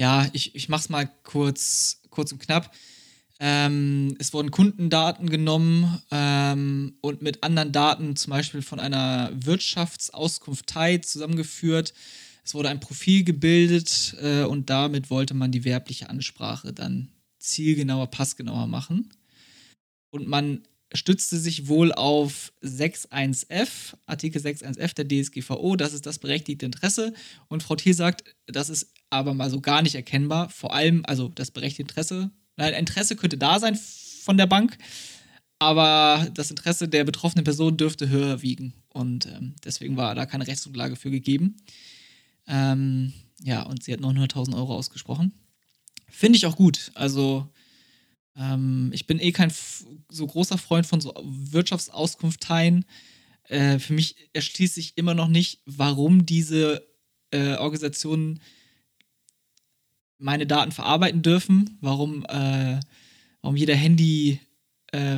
[0.00, 2.74] ja, ich, ich mach's mal kurz, kurz und knapp.
[3.38, 10.66] Ähm, es wurden Kundendaten genommen ähm, und mit anderen Daten, zum Beispiel von einer Wirtschaftsauskunft
[10.66, 11.92] Thai, zusammengeführt.
[12.42, 18.06] Es wurde ein Profil gebildet äh, und damit wollte man die werbliche Ansprache dann zielgenauer,
[18.06, 19.12] passgenauer machen.
[20.10, 20.62] Und man
[20.94, 27.12] stützte sich wohl auf 6.1f, Artikel 6.1f der DSGVO, das ist das berechtigte Interesse.
[27.48, 30.48] Und Frau Thiel sagt, das ist aber mal so gar nicht erkennbar.
[30.48, 32.30] Vor allem, also das berechtigte Interesse.
[32.56, 33.78] Nein, Interesse könnte da sein
[34.22, 34.78] von der Bank,
[35.58, 38.74] aber das Interesse der betroffenen Person dürfte höher wiegen.
[38.88, 41.56] Und ähm, deswegen war da keine Rechtsgrundlage für gegeben.
[42.46, 45.32] Ähm, ja, und sie hat 900.000 Euro ausgesprochen.
[46.08, 46.90] Finde ich auch gut.
[46.94, 47.48] Also,
[48.36, 49.52] Ähm, ich bin eh kein
[50.08, 52.84] so großer Freund von so Wirtschaftsauskunfteien.
[53.48, 56.86] Äh, für mich erschließt sich immer noch nicht, warum diese
[57.32, 58.40] äh, Organisationen
[60.20, 62.80] meine Daten verarbeiten dürfen, warum, äh,
[63.42, 64.38] warum jeder Handy,
[64.92, 65.16] äh,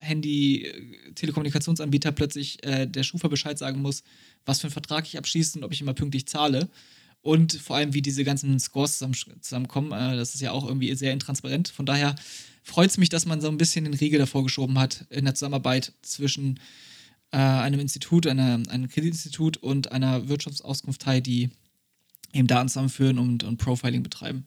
[0.00, 4.02] Handy, äh, plötzlich äh, der Schufa Bescheid sagen muss,
[4.46, 6.68] was für einen Vertrag ich abschließe und ob ich immer pünktlich zahle.
[7.22, 9.92] Und vor allem, wie diese ganzen Scores zusammen, zusammenkommen.
[9.92, 11.68] Äh, das ist ja auch irgendwie sehr intransparent.
[11.68, 12.14] Von daher
[12.62, 15.34] freut es mich, dass man so ein bisschen den Riegel davor geschoben hat in der
[15.34, 16.60] Zusammenarbeit zwischen
[17.32, 21.50] äh, einem Institut, einer, einem Kreditinstitut und einer Wirtschaftsauskunftei, die
[22.32, 24.46] eben Daten zusammenführen und, und Profiling betreiben.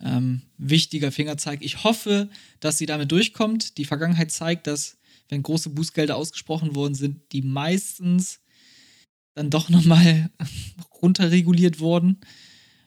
[0.00, 1.60] Ähm, wichtiger Fingerzeig.
[1.62, 2.28] Ich hoffe,
[2.60, 3.78] dass sie damit durchkommt.
[3.78, 8.40] Die Vergangenheit zeigt, dass, wenn große Bußgelder ausgesprochen worden sind, die meistens
[9.34, 10.30] dann doch nochmal
[11.02, 12.20] runterreguliert wurden.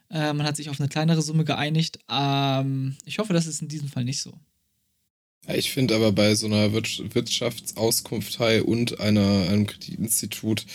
[0.10, 2.00] Äh, man hat sich auf eine kleinere Summe geeinigt.
[2.10, 4.34] Ähm, ich hoffe, das ist in diesem Fall nicht so.
[5.54, 10.66] Ich finde aber bei so einer Wirtschaftsauskunftei und einer, einem Kreditinstitut,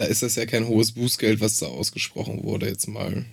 [0.00, 3.26] da ist das ja kein hohes Bußgeld, was da ausgesprochen wurde, jetzt mal.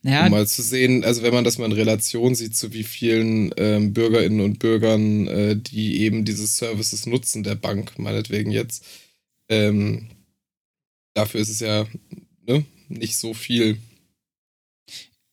[0.00, 2.82] Naja, um mal zu sehen, also wenn man das mal in Relation sieht, zu wie
[2.82, 8.86] vielen ähm, Bürgerinnen und Bürgern, äh, die eben diese Services nutzen, der Bank, meinetwegen jetzt,
[9.50, 10.08] ähm,
[11.12, 11.86] dafür ist es ja
[12.46, 13.76] ne, nicht so viel.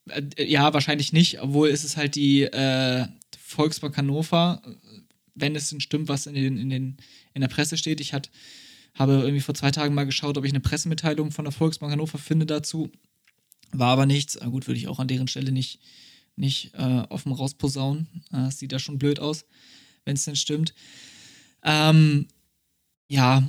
[0.09, 3.07] Äh, ja, wahrscheinlich nicht, obwohl es ist halt die äh,
[3.39, 4.61] Volksbank Hannover,
[5.35, 6.97] wenn es denn stimmt, was in, den, in, den,
[7.33, 8.01] in der Presse steht.
[8.01, 8.29] Ich hat,
[8.95, 12.17] habe irgendwie vor zwei Tagen mal geschaut, ob ich eine Pressemitteilung von der Volksbank Hannover
[12.17, 12.89] finde dazu.
[13.71, 14.37] War aber nichts.
[14.37, 15.79] Ah, gut, würde ich auch an deren Stelle nicht,
[16.35, 18.07] nicht äh, offen rausposaunen.
[18.31, 19.45] Äh, sieht da schon blöd aus,
[20.05, 20.73] wenn es denn stimmt.
[21.63, 22.27] Ähm,
[23.07, 23.47] ja,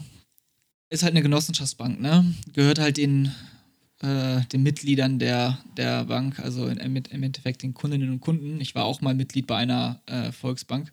[0.91, 2.35] ist halt eine Genossenschaftsbank, ne?
[2.53, 3.33] Gehört halt den,
[4.01, 8.61] äh, den Mitgliedern der, der Bank, also in, im Endeffekt den Kundinnen und Kunden.
[8.61, 10.93] Ich war auch mal Mitglied bei einer äh, Volksbank,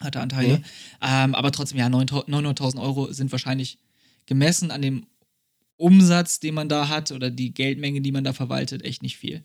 [0.00, 0.58] hatte Anteile.
[0.58, 0.64] Mhm.
[1.02, 3.78] Ähm, aber trotzdem, ja, 900.000 Euro sind wahrscheinlich
[4.26, 5.06] gemessen an dem
[5.76, 9.44] Umsatz, den man da hat oder die Geldmenge, die man da verwaltet, echt nicht viel.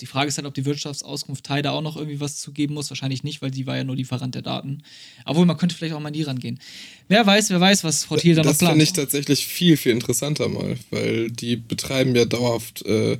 [0.00, 2.90] Die Frage ist halt, ob die Wirtschaftsauskunft Teil da auch noch irgendwie was zugeben muss.
[2.90, 4.82] Wahrscheinlich nicht, weil sie war ja nur Lieferant der Daten.
[5.24, 6.58] Obwohl, man könnte vielleicht auch mal an die rangehen.
[7.06, 8.62] Wer weiß, wer weiß, was Frau Thiel da noch plant.
[8.62, 13.18] Das finde ich tatsächlich viel, viel interessanter mal, weil die betreiben ja dauerhaft, äh,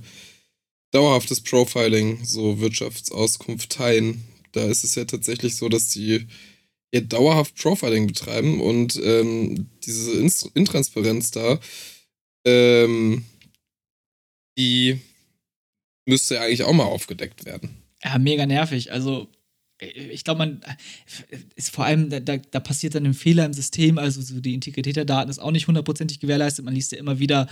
[0.90, 4.24] dauerhaftes Profiling, so Wirtschaftsauskunft teilen.
[4.53, 6.27] Da ist es ja tatsächlich so, dass die
[6.93, 10.13] ja dauerhaft Profiling betreiben und ähm, diese
[10.55, 11.61] Intransparenz da,
[12.45, 13.25] ähm,
[14.59, 15.01] die
[16.07, 17.71] müsste ja eigentlich auch mal aufgedeckt werden.
[18.03, 18.93] Ja, mega nervig.
[18.93, 19.29] Also,
[19.79, 20.61] ich glaube, man
[21.55, 24.97] ist vor allem, da, da passiert dann ein Fehler im System, also so die Integrität
[24.97, 26.65] der Daten ist auch nicht hundertprozentig gewährleistet.
[26.65, 27.49] Man liest ja immer wieder,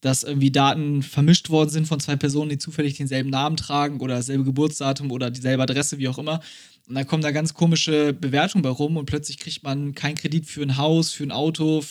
[0.00, 4.16] dass irgendwie Daten vermischt worden sind von zwei Personen, die zufällig denselben Namen tragen oder
[4.16, 6.40] dasselbe Geburtsdatum oder dieselbe Adresse, wie auch immer.
[6.88, 10.46] Und dann kommen da ganz komische Bewertungen bei rum und plötzlich kriegt man keinen Kredit
[10.46, 11.82] für ein Haus, für ein Auto,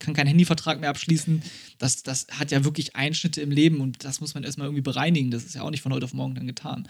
[0.00, 1.42] kann keinen Handyvertrag mehr abschließen.
[1.78, 5.30] Das, das hat ja wirklich Einschnitte im Leben und das muss man erstmal irgendwie bereinigen.
[5.30, 6.88] Das ist ja auch nicht von heute auf morgen dann getan.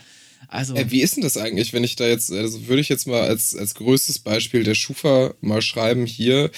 [0.49, 0.75] Also.
[0.75, 3.21] Äh, wie ist denn das eigentlich, wenn ich da jetzt, also würde ich jetzt mal
[3.21, 6.51] als, als größtes Beispiel der Schufa mal schreiben, hier,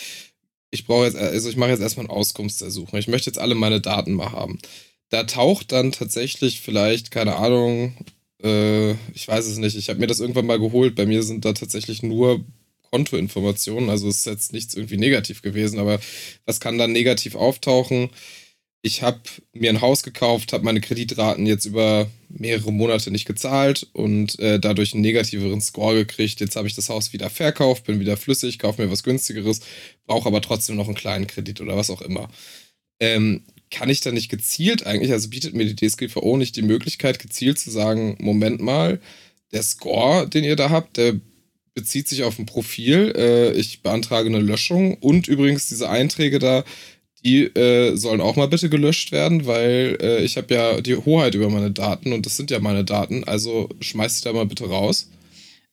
[0.74, 2.98] ich brauche jetzt, also ich mache jetzt erstmal eine Auskunftsersuchung.
[2.98, 4.58] Ich möchte jetzt alle meine Daten mal haben.
[5.08, 7.94] Da taucht dann tatsächlich vielleicht, keine Ahnung,
[8.42, 9.76] äh, ich weiß es nicht.
[9.76, 10.96] Ich habe mir das irgendwann mal geholt.
[10.96, 12.44] Bei mir sind da tatsächlich nur
[12.90, 13.88] Kontoinformationen.
[13.88, 16.00] Also es ist jetzt nichts irgendwie negativ gewesen, aber
[16.44, 18.10] was kann dann negativ auftauchen?
[18.86, 19.18] Ich habe
[19.54, 24.60] mir ein Haus gekauft, habe meine Kreditraten jetzt über mehrere Monate nicht gezahlt und äh,
[24.60, 26.38] dadurch einen negativeren Score gekriegt.
[26.40, 29.60] Jetzt habe ich das Haus wieder verkauft, bin wieder flüssig, kaufe mir was günstigeres,
[30.06, 32.28] brauche aber trotzdem noch einen kleinen Kredit oder was auch immer.
[33.00, 37.20] Ähm, kann ich da nicht gezielt eigentlich, also bietet mir die DSGVO nicht die Möglichkeit,
[37.20, 39.00] gezielt zu sagen, Moment mal,
[39.52, 41.14] der Score, den ihr da habt, der
[41.72, 46.64] bezieht sich auf ein Profil, äh, ich beantrage eine Löschung und übrigens diese Einträge da,
[47.24, 51.34] die äh, sollen auch mal bitte gelöscht werden, weil äh, ich habe ja die Hoheit
[51.34, 54.68] über meine Daten und das sind ja meine Daten, also schmeiß die da mal bitte
[54.68, 55.10] raus.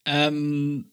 [0.06, 0.86] Ähm,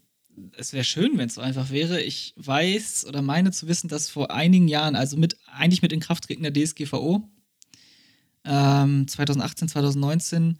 [0.57, 2.01] es wäre schön, wenn es so einfach wäre.
[2.03, 6.42] Ich weiß oder meine zu wissen, dass vor einigen Jahren, also mit eigentlich mit Inkrafttreten
[6.42, 7.23] der DSGVO,
[8.44, 10.59] ähm, 2018, 2019,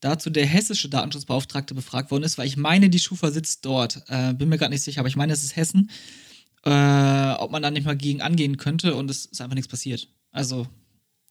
[0.00, 4.02] dazu der hessische Datenschutzbeauftragte befragt worden ist, weil ich meine, die Schufa sitzt dort.
[4.08, 5.90] Äh, bin mir gerade nicht sicher, aber ich meine, es ist Hessen.
[6.64, 10.08] Äh, ob man da nicht mal gegen angehen könnte und es ist einfach nichts passiert.
[10.30, 10.68] Also,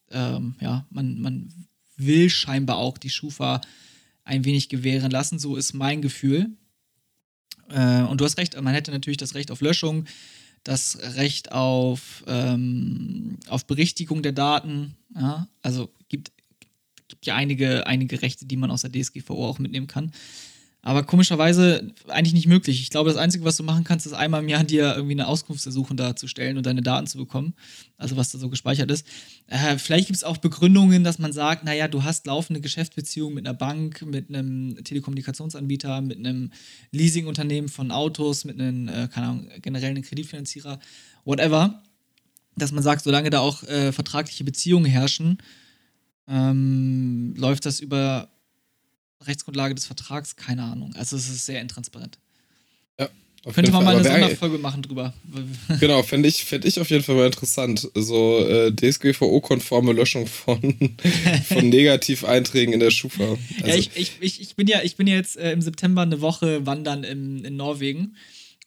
[0.10, 3.62] ähm, ja, man, man will scheinbar auch die Schufa
[4.24, 6.50] ein wenig gewähren lassen, so ist mein Gefühl.
[7.70, 10.06] Äh, und du hast recht, man hätte natürlich das Recht auf Löschung,
[10.64, 14.96] das Recht auf, ähm, auf Berichtigung der Daten.
[15.16, 15.48] Ja?
[15.62, 16.32] Also gibt,
[17.08, 20.12] gibt ja einige, einige Rechte, die man aus der DSGVO auch mitnehmen kann.
[20.84, 22.82] Aber komischerweise eigentlich nicht möglich.
[22.82, 25.28] Ich glaube, das Einzige, was du machen kannst, ist einmal im Jahr dir irgendwie eine
[25.28, 27.54] Auskunftsersuchung darzustellen und deine Daten zu bekommen.
[27.98, 29.06] Also was da so gespeichert ist.
[29.46, 33.46] Äh, vielleicht gibt es auch Begründungen, dass man sagt, naja, du hast laufende Geschäftsbeziehungen mit
[33.46, 36.52] einer Bank, mit einem Telekommunikationsanbieter, mit einem
[36.92, 40.80] Leasingunternehmen von Autos, mit einem, äh, keine Ahnung, generell einem Kreditfinanzierer,
[41.26, 41.84] whatever.
[42.56, 45.38] Dass man sagt, solange da auch äh, vertragliche Beziehungen herrschen,
[46.28, 48.31] ähm, läuft das über
[49.26, 50.94] Rechtsgrundlage des Vertrags, keine Ahnung.
[50.96, 52.18] Also es ist sehr intransparent.
[53.00, 53.10] Ja.
[53.54, 55.14] Könnte man mal eine Sonderfolge machen drüber.
[55.80, 57.90] Genau, fände ich, fänd ich auf jeden Fall mal interessant.
[57.96, 60.60] So äh, DSGVO-konforme Löschung von,
[61.48, 63.38] von Negativeinträgen in der Schufa.
[63.62, 66.02] Also ja, ich, ich, ich, ich, bin ja, ich bin ja jetzt äh, im September
[66.04, 68.16] eine Woche wandern im, in Norwegen.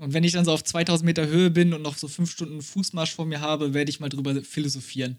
[0.00, 2.60] Und wenn ich dann so auf 2000 Meter Höhe bin und noch so fünf Stunden
[2.62, 5.16] Fußmarsch vor mir habe, werde ich mal drüber philosophieren.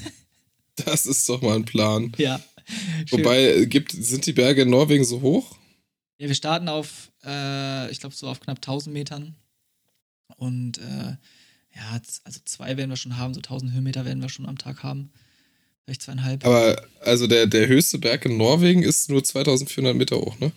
[0.84, 2.12] das ist doch mal ein Plan.
[2.18, 2.40] Ja.
[3.10, 5.56] Wobei, gibt, sind die Berge in Norwegen so hoch?
[6.18, 9.34] Ja, wir starten auf, äh, ich glaube, so auf knapp 1000 Metern.
[10.36, 11.16] Und äh,
[11.74, 14.82] ja, also zwei werden wir schon haben, so 1000 Höhenmeter werden wir schon am Tag
[14.82, 15.10] haben.
[15.84, 16.44] Vielleicht zweieinhalb.
[16.44, 20.50] Aber also der, der höchste Berg in Norwegen ist nur 2400 Meter hoch, ne?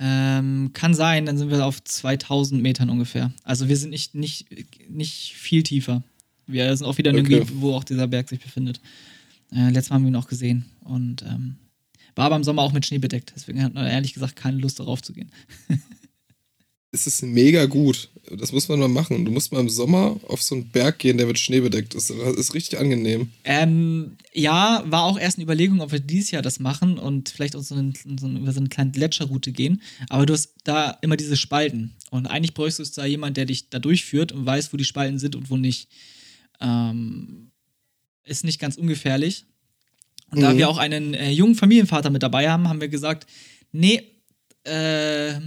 [0.00, 3.32] Ähm, kann sein, dann sind wir auf 2000 Metern ungefähr.
[3.42, 4.46] Also wir sind nicht, nicht,
[4.88, 6.04] nicht viel tiefer.
[6.46, 7.40] Wir sind auch wieder in dem okay.
[7.40, 8.80] Gebiet, wo auch dieser Berg sich befindet.
[9.52, 10.66] Äh, letztes Mal haben wir ihn auch gesehen.
[10.84, 11.56] Und ähm,
[12.14, 13.32] war aber im Sommer auch mit Schnee bedeckt.
[13.36, 15.30] Deswegen hat man ehrlich gesagt keine Lust darauf zu gehen.
[16.92, 18.08] es ist mega gut.
[18.36, 19.24] Das muss man mal machen.
[19.24, 22.10] Du musst mal im Sommer auf so einen Berg gehen, der mit Schnee bedeckt ist.
[22.10, 23.30] Das ist richtig angenehm.
[23.44, 27.54] Ähm, ja, war auch erst eine Überlegung, ob wir dieses Jahr das machen und vielleicht
[27.54, 29.80] uns so, einen, so eine, über so eine kleine Gletscherroute gehen.
[30.08, 31.94] Aber du hast da immer diese Spalten.
[32.10, 35.18] Und eigentlich bräuchst du da jemand, der dich da durchführt und weiß, wo die Spalten
[35.18, 35.88] sind und wo nicht.
[36.60, 37.47] Ähm,
[38.28, 39.46] ist nicht ganz ungefährlich.
[40.30, 40.42] Und mhm.
[40.42, 43.26] da wir auch einen äh, jungen Familienvater mit dabei haben, haben wir gesagt,
[43.72, 44.02] nee,
[44.64, 45.40] äh,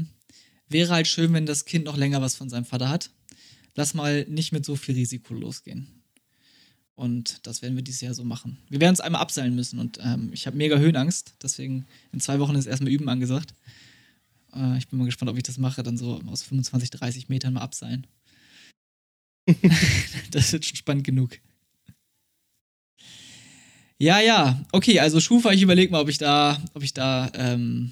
[0.67, 3.09] wäre halt schön, wenn das Kind noch länger was von seinem Vater hat.
[3.75, 5.87] Lass mal nicht mit so viel Risiko losgehen.
[6.95, 8.57] Und das werden wir dieses Jahr so machen.
[8.69, 11.33] Wir werden uns einmal abseilen müssen und ähm, ich habe mega Höhenangst.
[11.41, 13.53] Deswegen in zwei Wochen ist erstmal Üben angesagt.
[14.53, 17.53] Äh, ich bin mal gespannt, ob ich das mache, dann so aus 25, 30 Metern
[17.53, 18.07] mal abseilen.
[20.31, 21.39] das wird schon spannend genug.
[24.01, 27.91] Ja, ja, okay, also Schufa, ich überlege mal, ob ich da, ob ich da, ähm,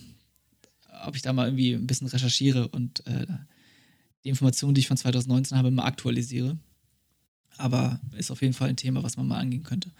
[1.05, 3.27] ob ich da mal irgendwie ein bisschen recherchiere und äh,
[4.23, 6.57] die Informationen, die ich von 2019 habe, mal aktualisiere.
[7.57, 9.91] Aber ist auf jeden Fall ein Thema, was man mal angehen könnte.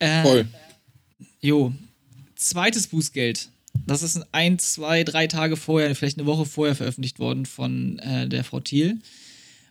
[0.00, 0.48] Äh, Voll.
[1.40, 1.72] Jo,
[2.36, 3.48] zweites Bußgeld.
[3.86, 8.28] Das ist ein, zwei, drei Tage vorher, vielleicht eine Woche vorher veröffentlicht worden von äh,
[8.28, 8.98] der Frau Thiel.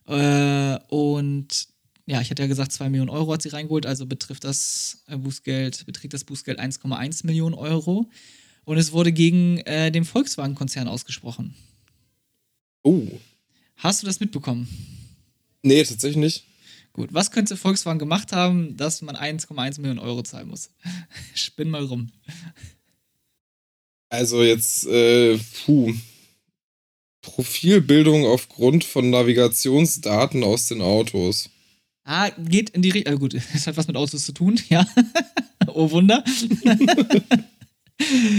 [0.08, 1.68] Äh, und
[2.10, 5.16] ja, ich hatte ja gesagt, 2 Millionen Euro hat sie reingeholt, also betrifft das äh,
[5.16, 8.10] Bußgeld, beträgt das Bußgeld 1,1 Millionen Euro.
[8.66, 11.54] Und es wurde gegen äh, den Volkswagen-Konzern ausgesprochen.
[12.82, 13.08] Oh.
[13.76, 14.68] Hast du das mitbekommen?
[15.62, 16.44] Nee, tatsächlich nicht.
[16.94, 20.72] Gut, was könnte Volkswagen gemacht haben, dass man 1,1 Millionen Euro zahlen muss?
[21.36, 22.12] Spinn mal rum.
[24.10, 25.94] Also jetzt, äh, puh.
[27.22, 31.50] Profilbildung aufgrund von Navigationsdaten aus den Autos.
[32.12, 33.12] Ah, geht in die Richtung.
[33.12, 34.84] Also gut, das hat was mit Autos zu tun, ja.
[35.68, 36.24] oh Wunder.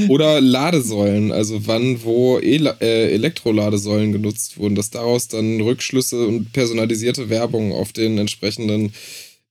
[0.08, 6.52] Oder Ladesäulen, also wann, wo El äh, Elektroladesäulen genutzt wurden, dass daraus dann Rückschlüsse und
[6.52, 8.92] personalisierte Werbung auf den entsprechenden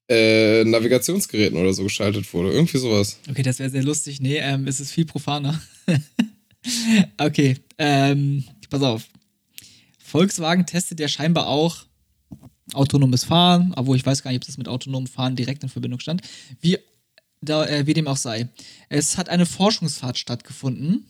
[0.10, 2.52] äh, Navigationsgeräten oder so geschaltet wurde.
[2.52, 3.20] Irgendwie sowas.
[3.30, 4.20] Okay, das wäre sehr lustig.
[4.20, 5.62] Nee, ähm, es ist viel profaner.
[7.18, 9.04] okay, ähm, pass auf.
[10.04, 11.86] Volkswagen testet ja scheinbar auch
[12.76, 16.00] autonomes Fahren, obwohl ich weiß gar nicht, ob das mit autonomem Fahren direkt in Verbindung
[16.00, 16.22] stand.
[16.62, 16.78] Wie,
[17.42, 18.50] da, äh, wie dem auch sei.
[18.90, 21.06] Es hat eine Forschungsfahrt stattgefunden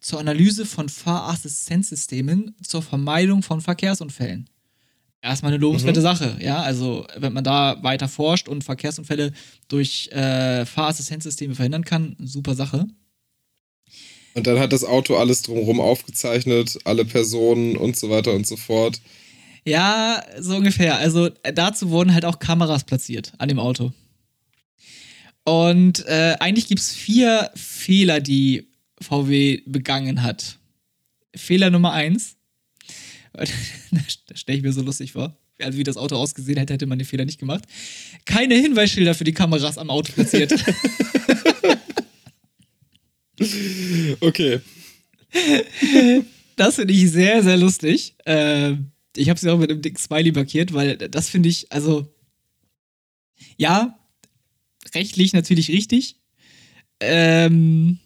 [0.00, 4.48] zur Analyse von Fahrassistenzsystemen zur Vermeidung von Verkehrsunfällen.
[5.22, 6.04] Erstmal eine lobenswerte mhm.
[6.04, 6.60] Sache, ja.
[6.62, 9.32] Also, wenn man da weiter forscht und Verkehrsunfälle
[9.68, 12.88] durch äh, Fahrassistenzsysteme verhindern kann, super Sache.
[14.34, 18.56] Und dann hat das Auto alles drumherum aufgezeichnet, alle Personen und so weiter und so
[18.56, 19.00] fort.
[19.64, 20.98] Ja, so ungefähr.
[20.98, 23.92] Also dazu wurden halt auch Kameras platziert an dem Auto.
[25.44, 28.68] Und äh, eigentlich gibt es vier Fehler, die
[29.00, 30.58] VW begangen hat.
[31.34, 32.36] Fehler Nummer eins.
[33.32, 33.46] da
[34.34, 35.36] stelle ich mir so lustig vor.
[35.58, 37.64] Also wie das Auto ausgesehen hätte, hätte man den Fehler nicht gemacht.
[38.24, 40.52] Keine Hinweisschilder für die Kameras am Auto platziert.
[44.20, 44.60] okay.
[46.56, 48.14] Das finde ich sehr, sehr lustig.
[48.26, 52.06] Ähm, ich habe sie auch mit einem dicken Smiley markiert, weil das finde ich, also,
[53.56, 53.98] ja,
[54.94, 56.16] rechtlich natürlich richtig,
[57.00, 57.98] Ähm,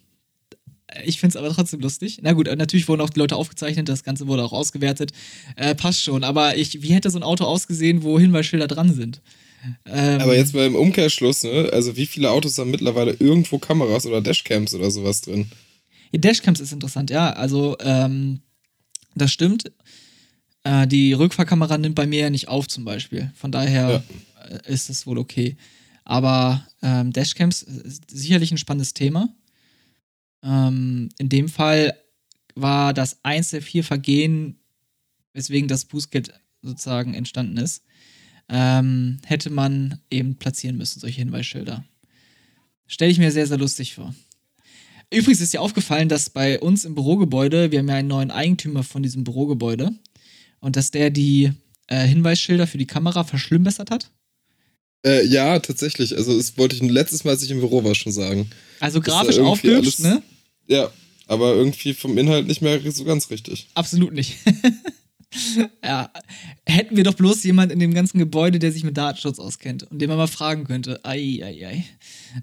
[1.04, 2.20] ich finde es aber trotzdem lustig.
[2.22, 5.12] Na gut, natürlich wurden auch die Leute aufgezeichnet, das Ganze wurde auch ausgewertet.
[5.56, 9.20] Äh, passt schon, aber ich, wie hätte so ein Auto ausgesehen, wo Hinweisschilder dran sind?
[9.84, 11.68] Ähm, aber jetzt mal im Umkehrschluss, ne?
[11.72, 15.50] Also wie viele Autos haben mittlerweile irgendwo Kameras oder Dashcams oder sowas drin?
[16.12, 17.32] Ja, Dashcams ist interessant, ja.
[17.32, 18.40] Also, ähm,
[19.14, 19.72] das stimmt.
[20.66, 23.30] Äh, die Rückfahrkamera nimmt bei mir ja nicht auf, zum Beispiel.
[23.36, 24.02] Von daher
[24.40, 24.48] ja.
[24.48, 25.56] Äh, ist es wohl okay.
[26.04, 29.28] Aber ähm, Dashcams ist sicherlich ein spannendes Thema.
[30.42, 31.96] Ähm, in dem Fall
[32.56, 34.58] war das eins der vier Vergehen,
[35.34, 37.84] weswegen das Bußgeld sozusagen entstanden ist,
[38.48, 41.84] ähm, hätte man eben platzieren müssen, solche Hinweisschilder.
[42.88, 44.14] Stelle ich mir sehr, sehr lustig vor.
[45.12, 48.82] Übrigens ist dir aufgefallen, dass bei uns im Bürogebäude, wir haben ja einen neuen Eigentümer
[48.82, 49.92] von diesem Bürogebäude,
[50.66, 51.52] und dass der die
[51.86, 54.10] äh, Hinweisschilder für die Kamera verschlimmbessert hat?
[55.06, 56.16] Äh, ja, tatsächlich.
[56.16, 58.50] Also, das wollte ich letztes Mal, als ich im Büro war, schon sagen.
[58.80, 60.24] Also grafisch aufgehübscht, ne?
[60.66, 60.90] Ja,
[61.28, 63.68] aber irgendwie vom Inhalt nicht mehr so ganz richtig.
[63.74, 64.38] Absolut nicht.
[65.82, 66.10] ja,
[66.66, 70.00] hätten wir doch bloß jemand in dem ganzen Gebäude, der sich mit Datenschutz auskennt und
[70.00, 71.00] den man mal fragen könnte.
[71.04, 71.84] Ei, ei, ei.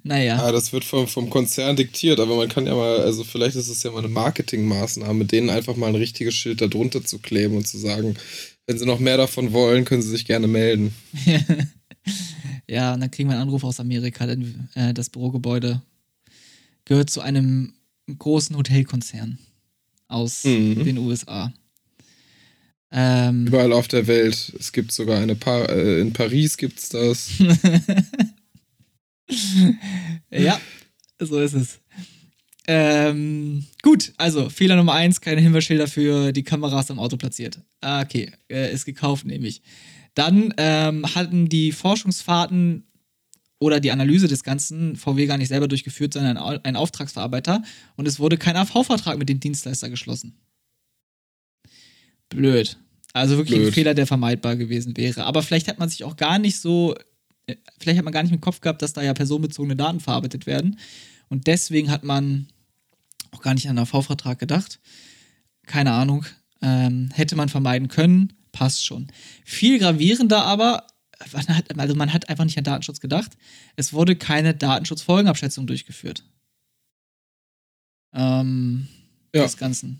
[0.03, 0.37] Naja.
[0.37, 3.69] Ja, das wird vom, vom Konzern diktiert, aber man kann ja mal, also vielleicht ist
[3.69, 7.19] es ja mal eine Marketingmaßnahme, mit denen einfach mal ein richtiges Schild da drunter zu
[7.19, 8.15] kleben und zu sagen,
[8.67, 10.93] wenn sie noch mehr davon wollen, können sie sich gerne melden.
[12.67, 15.81] ja, und dann kriegen wir einen Anruf aus Amerika, denn äh, das Bürogebäude
[16.85, 17.73] gehört zu einem
[18.17, 19.39] großen Hotelkonzern
[20.07, 20.83] aus mhm.
[20.83, 21.53] den USA.
[22.95, 24.53] Ähm, Überall auf der Welt.
[24.59, 27.29] Es gibt sogar eine pa äh, in Paris gibt es das.
[30.29, 30.61] ja,
[31.19, 31.79] so ist es.
[32.67, 37.59] Ähm, gut, also Fehler Nummer eins, keine Hinweisschilder für die Kameras am Auto platziert.
[37.81, 39.63] Ah, okay, äh, ist gekauft, nehme ich.
[40.13, 42.85] Dann ähm, hatten die Forschungsfahrten
[43.59, 47.63] oder die Analyse des Ganzen VW gar nicht selber durchgeführt, sondern ein, ein Auftragsverarbeiter
[47.95, 50.37] und es wurde kein AV-Vertrag mit dem Dienstleister geschlossen.
[52.29, 52.77] Blöd.
[53.13, 53.67] Also wirklich Blöd.
[53.67, 55.23] ein Fehler, der vermeidbar gewesen wäre.
[55.23, 56.95] Aber vielleicht hat man sich auch gar nicht so,
[57.45, 60.47] äh, vielleicht hat man gar nicht im Kopf gehabt, dass da ja personenbezogene Daten verarbeitet
[60.47, 60.79] werden.
[61.29, 62.47] Und deswegen hat man
[63.31, 64.79] auch gar nicht an einen AV-Vertrag gedacht.
[65.65, 66.25] Keine Ahnung.
[66.61, 69.07] Ähm, hätte man vermeiden können, passt schon.
[69.43, 70.87] Viel gravierender aber,
[71.33, 73.31] man hat, also man hat einfach nicht an Datenschutz gedacht.
[73.75, 76.23] Es wurde keine Datenschutzfolgenabschätzung durchgeführt.
[78.13, 78.87] Ähm,
[79.35, 79.43] ja.
[79.43, 79.99] Des Ganzen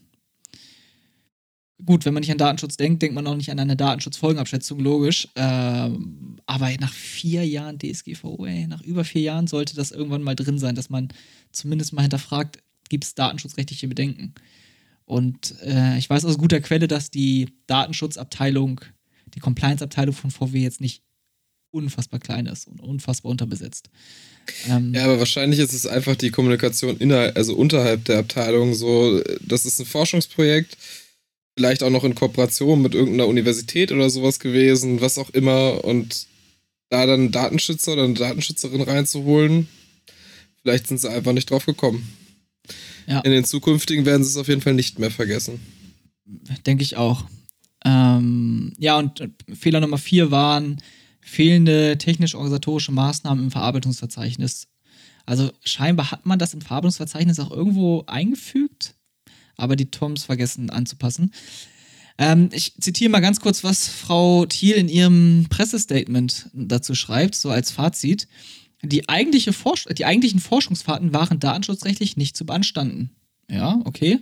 [1.83, 5.27] gut, wenn man nicht an Datenschutz denkt, denkt man auch nicht an eine Datenschutzfolgenabschätzung, logisch.
[5.35, 10.35] Ähm, aber nach vier Jahren DSGVO, ey, nach über vier Jahren sollte das irgendwann mal
[10.35, 11.09] drin sein, dass man
[11.51, 12.59] zumindest mal hinterfragt,
[12.89, 14.33] gibt es datenschutzrechtliche Bedenken?
[15.05, 18.81] Und äh, ich weiß aus guter Quelle, dass die Datenschutzabteilung,
[19.33, 21.03] die Compliance-Abteilung von VW jetzt nicht
[21.71, 23.89] unfassbar klein ist und unfassbar unterbesetzt.
[24.69, 29.21] Ähm, ja, aber wahrscheinlich ist es einfach die Kommunikation innerhalb, also unterhalb der Abteilung so,
[29.41, 30.77] das ist ein Forschungsprojekt,
[31.55, 35.83] vielleicht auch noch in Kooperation mit irgendeiner Universität oder sowas gewesen, was auch immer.
[35.83, 36.27] Und
[36.89, 39.67] da dann einen Datenschützer oder eine Datenschützerin reinzuholen,
[40.61, 42.07] vielleicht sind sie einfach nicht drauf gekommen.
[43.07, 43.19] Ja.
[43.21, 45.59] In den zukünftigen werden sie es auf jeden Fall nicht mehr vergessen.
[46.65, 47.25] Denke ich auch.
[47.85, 50.81] Ähm, ja, und Fehler Nummer vier waren
[51.19, 54.67] fehlende technisch-organisatorische Maßnahmen im Verarbeitungsverzeichnis.
[55.25, 58.95] Also scheinbar hat man das im Verarbeitungsverzeichnis auch irgendwo eingefügt
[59.57, 61.31] aber die Toms vergessen anzupassen.
[62.17, 67.49] Ähm, ich zitiere mal ganz kurz, was Frau Thiel in ihrem Pressestatement dazu schreibt, so
[67.49, 68.27] als Fazit.
[68.81, 73.11] Die, eigentliche Forsch die eigentlichen Forschungsfahrten waren datenschutzrechtlich nicht zu beanstanden.
[73.49, 74.19] Ja, okay,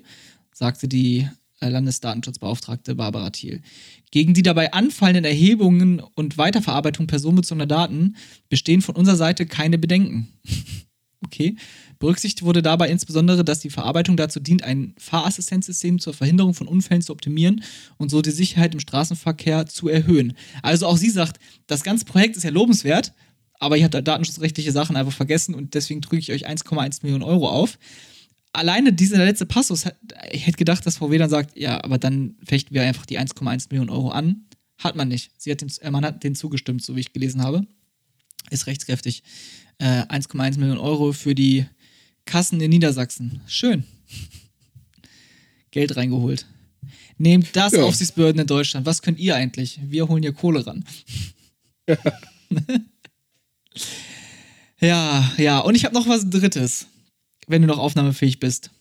[0.53, 1.27] sagte die
[1.61, 3.61] äh, Landesdatenschutzbeauftragte Barbara Thiel.
[4.11, 8.15] Gegen die dabei anfallenden Erhebungen und Weiterverarbeitung personenbezogener Daten
[8.49, 10.27] bestehen von unserer Seite keine Bedenken.
[11.25, 11.55] okay.
[12.01, 17.03] Berücksichtigt wurde dabei insbesondere, dass die Verarbeitung dazu dient, ein Fahrassistenzsystem zur Verhinderung von Unfällen
[17.03, 17.63] zu optimieren
[17.97, 20.33] und so die Sicherheit im Straßenverkehr zu erhöhen.
[20.63, 23.13] Also auch sie sagt, das ganze Projekt ist ja lobenswert,
[23.59, 27.23] aber ihr habt da datenschutzrechtliche Sachen einfach vergessen und deswegen drücke ich euch 1,1 Millionen
[27.23, 27.77] Euro auf.
[28.51, 29.85] Alleine dieser letzte Passus,
[30.31, 33.67] ich hätte gedacht, dass VW dann sagt, ja, aber dann fechten wir einfach die 1,1
[33.69, 34.47] Millionen Euro an.
[34.79, 35.31] Hat man nicht.
[35.37, 37.61] Sie hat den, äh, man hat den zugestimmt, so wie ich gelesen habe.
[38.49, 39.21] Ist rechtskräftig.
[39.77, 41.67] Äh, 1,1 Millionen Euro für die
[42.31, 43.41] Kassen in Niedersachsen.
[43.45, 43.83] Schön.
[45.71, 46.45] Geld reingeholt.
[47.17, 47.83] Nehmt das ja.
[47.83, 48.85] Aufsichtsbehörden in Deutschland.
[48.85, 49.81] Was könnt ihr eigentlich?
[49.83, 50.85] Wir holen hier Kohle ran.
[51.89, 51.97] Ja,
[54.79, 55.59] ja, ja.
[55.59, 56.87] Und ich habe noch was Drittes,
[57.47, 58.71] wenn du noch aufnahmefähig bist.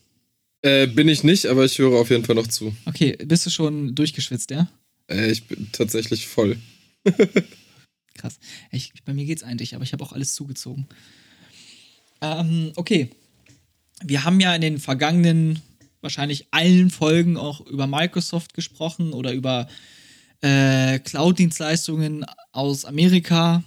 [0.63, 2.73] Äh, bin ich nicht, aber ich höre auf jeden Fall noch zu.
[2.87, 4.71] Okay, bist du schon durchgeschwitzt, ja?
[5.11, 6.57] Äh, ich bin tatsächlich voll.
[8.15, 8.39] Krass.
[8.71, 10.87] Ich, bei mir geht's eigentlich, aber ich habe auch alles zugezogen.
[12.21, 13.11] Ähm, okay.
[14.03, 15.61] Wir haben ja in den vergangenen,
[16.01, 19.69] wahrscheinlich allen Folgen auch über Microsoft gesprochen oder über
[20.41, 23.63] äh, Cloud-Dienstleistungen aus Amerika,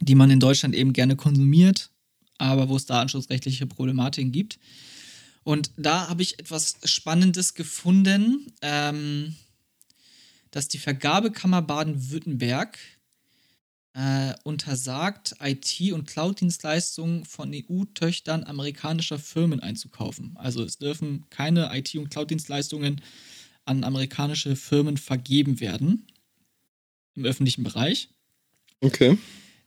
[0.00, 1.90] die man in Deutschland eben gerne konsumiert,
[2.38, 4.58] aber wo es datenschutzrechtliche Problematiken gibt.
[5.42, 9.36] Und da habe ich etwas Spannendes gefunden, ähm,
[10.50, 12.78] dass die Vergabekammer Baden-Württemberg
[13.94, 20.36] äh, untersagt, IT- und Cloud-Dienstleistungen von EU-Töchtern amerikanischer Firmen einzukaufen.
[20.36, 23.00] Also es dürfen keine IT- und Cloud-Dienstleistungen
[23.64, 26.06] an amerikanische Firmen vergeben werden
[27.14, 28.08] im öffentlichen Bereich.
[28.80, 29.18] Okay.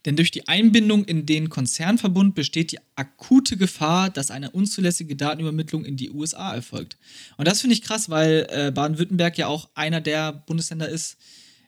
[0.06, 5.86] Denn durch die Einbindung in den Konzernverbund besteht die akute Gefahr, dass eine unzulässige Datenübermittlung
[5.86, 6.98] in die USA erfolgt.
[7.38, 11.18] Und das finde ich krass, weil äh, Baden-Württemberg ja auch einer der Bundesländer ist,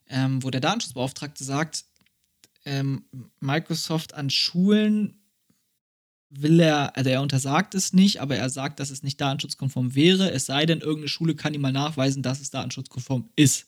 [0.09, 1.85] ähm, wo der Datenschutzbeauftragte sagt,
[2.65, 3.05] ähm,
[3.39, 5.19] Microsoft an Schulen
[6.29, 10.31] will er, also er untersagt es nicht, aber er sagt, dass es nicht datenschutzkonform wäre,
[10.31, 13.67] es sei denn, irgendeine Schule kann ihm mal nachweisen, dass es datenschutzkonform ist.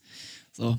[0.51, 0.77] So.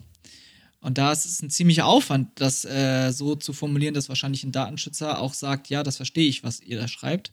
[0.80, 4.52] Und da ist es ein ziemlicher Aufwand, das äh, so zu formulieren, dass wahrscheinlich ein
[4.52, 7.32] Datenschützer auch sagt, ja, das verstehe ich, was ihr da schreibt,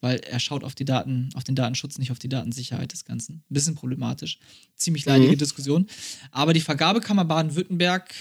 [0.00, 3.42] weil er schaut auf die Daten, auf den Datenschutz, nicht auf die Datensicherheit des Ganzen.
[3.50, 4.38] Ein bisschen problematisch.
[4.76, 5.38] Ziemlich leidige mhm.
[5.38, 5.86] Diskussion.
[6.30, 8.14] Aber die Vergabekammer Baden-Württemberg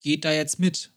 [0.00, 0.90] geht da jetzt mit.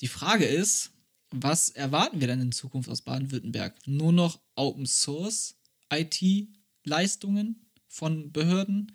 [0.00, 0.90] Die Frage ist,
[1.30, 3.74] was erwarten wir denn in Zukunft aus Baden-Württemberg?
[3.86, 5.56] Nur noch Open Source
[5.92, 8.92] IT-Leistungen von Behörden?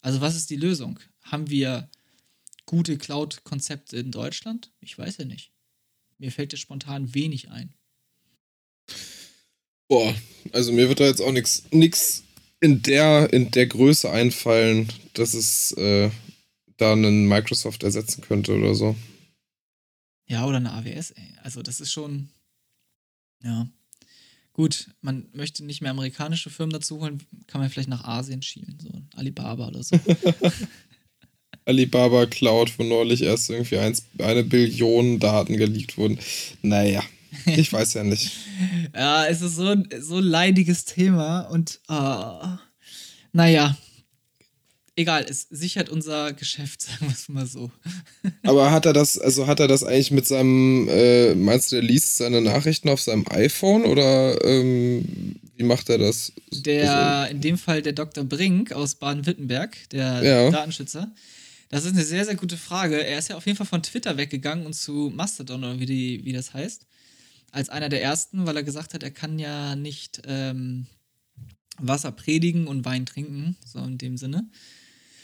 [0.00, 0.98] Also was ist die Lösung?
[1.22, 1.90] Haben wir
[2.66, 4.70] gute Cloud-Konzepte in Deutschland?
[4.80, 5.52] Ich weiß ja nicht.
[6.18, 7.74] Mir fällt jetzt spontan wenig ein.
[9.86, 10.14] Boah,
[10.52, 12.22] also mir wird da jetzt auch nichts
[12.60, 16.10] in der, in der Größe einfallen, dass es äh,
[16.78, 18.96] da einen Microsoft ersetzen könnte oder so.
[20.26, 21.34] Ja, oder eine AWS, ey.
[21.42, 22.28] Also das ist schon.
[23.42, 23.68] Ja.
[24.52, 28.76] Gut, man möchte nicht mehr amerikanische Firmen dazu holen, kann man vielleicht nach Asien schielen,
[28.80, 29.96] so Alibaba oder so.
[31.64, 36.18] Alibaba Cloud, wo neulich erst irgendwie eins, eine Billion Daten geleakt wurden.
[36.62, 37.04] Naja,
[37.46, 38.32] ich weiß ja nicht.
[38.94, 42.56] ja, es ist so ein, so ein leidiges Thema und uh,
[43.32, 43.76] naja,
[44.98, 47.70] egal, es sichert unser Geschäft, sagen wir es mal so.
[48.42, 51.84] Aber hat er das, also hat er das eigentlich mit seinem, äh, meinst du, der
[51.84, 56.32] liest seine Nachrichten auf seinem iPhone oder ähm, wie macht er das?
[56.52, 58.24] Der, also, in dem Fall der Dr.
[58.24, 60.50] Brink aus Baden-Württemberg, der ja.
[60.50, 61.10] Datenschützer,
[61.70, 63.02] das ist eine sehr, sehr gute Frage.
[63.04, 66.24] Er ist ja auf jeden Fall von Twitter weggegangen und zu Mastodon oder wie, die,
[66.24, 66.86] wie das heißt.
[67.50, 70.86] Als einer der ersten, weil er gesagt hat, er kann ja nicht ähm,
[71.78, 74.48] Wasser predigen und Wein trinken, so in dem Sinne.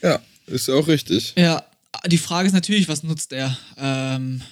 [0.04, 1.32] Ja, ist ja auch richtig.
[1.36, 1.64] Ja,
[2.06, 3.56] die Frage ist natürlich, was nutzt er?
[3.78, 4.42] Ähm,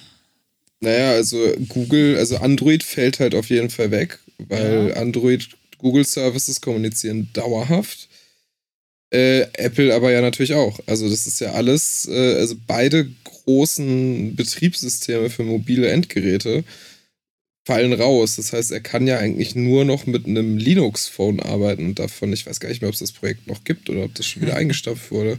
[0.81, 1.39] naja, also
[1.69, 4.97] Google, also Android fällt halt auf jeden Fall weg, weil ja.
[4.97, 5.49] Android
[5.79, 8.09] Google Services kommunizieren dauerhaft.
[9.11, 10.81] Äh, Apple aber ja natürlich auch.
[10.87, 16.65] Also das ist ja alles, äh, also beide großen Betriebssysteme für mobile Endgeräte
[17.65, 18.37] fallen raus.
[18.37, 22.47] Das heißt, er kann ja eigentlich nur noch mit einem Linux-Phone arbeiten und davon, ich
[22.47, 24.57] weiß gar nicht mehr, ob es das Projekt noch gibt oder ob das schon wieder
[24.57, 25.39] eingestampft wurde.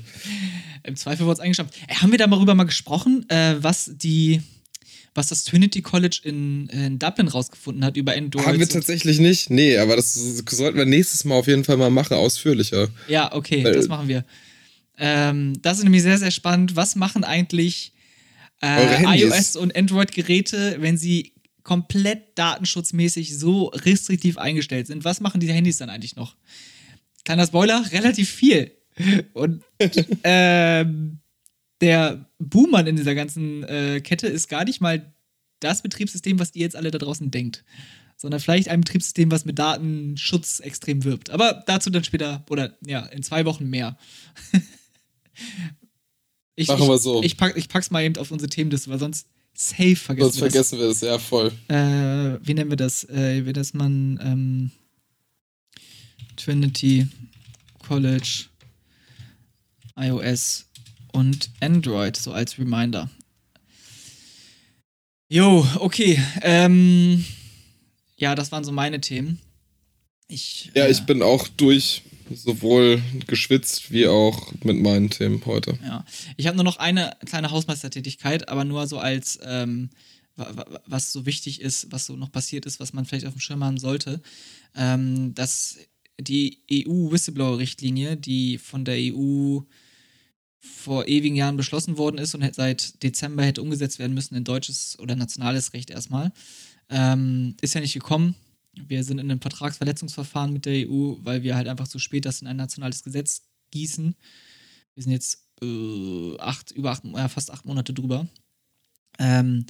[0.84, 1.76] Im Zweifel wurde es eingestampft.
[1.88, 4.42] Äh, haben wir darüber mal gesprochen, äh, was die
[5.16, 8.48] was das Trinity College in, in, Dublin rausgefunden hat über Android.
[8.48, 9.52] Haben wir tatsächlich nicht.
[9.52, 12.90] Nee, aber das sollten wir nächstes Mal auf jeden Fall mal machen, ausführlicher.
[13.08, 14.26] Ja, okay, Weil, das machen wir.
[14.98, 16.76] Ähm, das ist nämlich sehr, sehr spannend.
[16.76, 17.94] Was machen eigentlich
[18.64, 21.33] äh, iOS und Android-Geräte, wenn sie
[21.64, 25.06] komplett datenschutzmäßig so restriktiv eingestellt sind?
[25.06, 26.36] Was machen diese Handys dann eigentlich noch?
[27.26, 28.72] Kleiner Spoiler, relativ viel.
[29.34, 29.64] Und
[30.24, 31.20] ähm,
[31.82, 35.14] der Boomer in dieser ganzen äh, Kette ist gar nicht mal
[35.60, 37.64] das Betriebssystem, was ihr jetzt alle da draußen denkt,
[38.18, 41.30] sondern vielleicht ein Betriebssystem, was mit Datenschutz extrem wirbt.
[41.30, 43.98] Aber dazu dann später oder ja, in zwei Wochen mehr.
[46.56, 47.24] ich, Machen wir so.
[47.24, 50.52] Ich, pack, ich pack's mal eben auf unsere Themenliste, weil sonst safe vergessen sonst wir
[50.52, 51.52] vergessen wir das, ja, voll.
[51.68, 53.04] Äh, wie nennen wir das?
[53.10, 54.72] Äh, wie das man ähm,
[56.36, 57.08] Trinity
[57.88, 58.46] College
[59.96, 60.66] iOS
[61.12, 63.10] und Android, so als Reminder.
[65.30, 66.22] Jo, okay.
[66.42, 67.26] Ähm,
[68.18, 69.40] ja, das waren so meine Themen.
[70.28, 72.02] Ich, ja, äh, ich bin auch durch,
[72.34, 75.78] sowohl geschwitzt wie auch mit meinen Themen heute.
[75.84, 76.06] Ja,
[76.38, 79.90] ich habe nur noch eine kleine Hausmeistertätigkeit, aber nur so als, ähm,
[80.36, 83.64] was so wichtig ist, was so noch passiert ist, was man vielleicht auf dem Schirm
[83.64, 84.22] haben sollte.
[84.76, 85.78] Ähm, dass
[86.20, 89.60] die EU-Whistleblower-Richtlinie, die von der EU
[90.60, 94.98] vor ewigen Jahren beschlossen worden ist und seit Dezember hätte umgesetzt werden müssen in deutsches
[95.00, 96.32] oder nationales Recht erstmal.
[96.90, 98.36] Ähm, ist ja nicht gekommen.
[98.76, 102.42] Wir sind in einem Vertragsverletzungsverfahren mit der EU, weil wir halt einfach zu spät das
[102.42, 104.16] in ein nationales Gesetz gießen.
[104.96, 108.28] Wir sind jetzt äh, acht, über acht, ja, fast acht Monate drüber.
[109.20, 109.66] Ähm,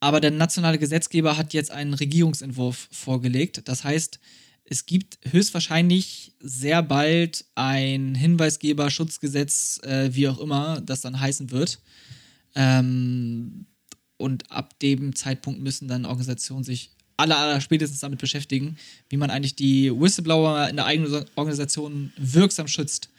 [0.00, 3.68] aber der nationale Gesetzgeber hat jetzt einen Regierungsentwurf vorgelegt.
[3.68, 4.18] Das heißt,
[4.64, 11.80] es gibt höchstwahrscheinlich sehr bald ein Hinweisgeber-Schutzgesetz, äh, wie auch immer das dann heißen wird.
[12.54, 13.66] Ähm,
[14.16, 18.76] und ab dem Zeitpunkt müssen dann Organisationen sich aller, aller spätestens damit beschäftigen,
[19.08, 23.10] wie man eigentlich die Whistleblower in der eigenen Organisation wirksam schützt.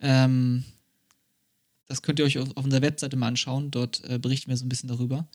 [0.00, 0.64] Ähm,
[1.86, 3.70] das könnt ihr euch auf unserer Webseite mal anschauen.
[3.70, 5.26] Dort äh, berichten wir so ein bisschen darüber.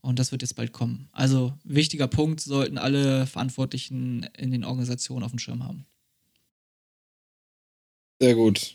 [0.00, 1.08] Und das wird jetzt bald kommen.
[1.12, 5.86] Also wichtiger Punkt, sollten alle Verantwortlichen in den Organisationen auf dem Schirm haben.
[8.20, 8.74] Sehr gut.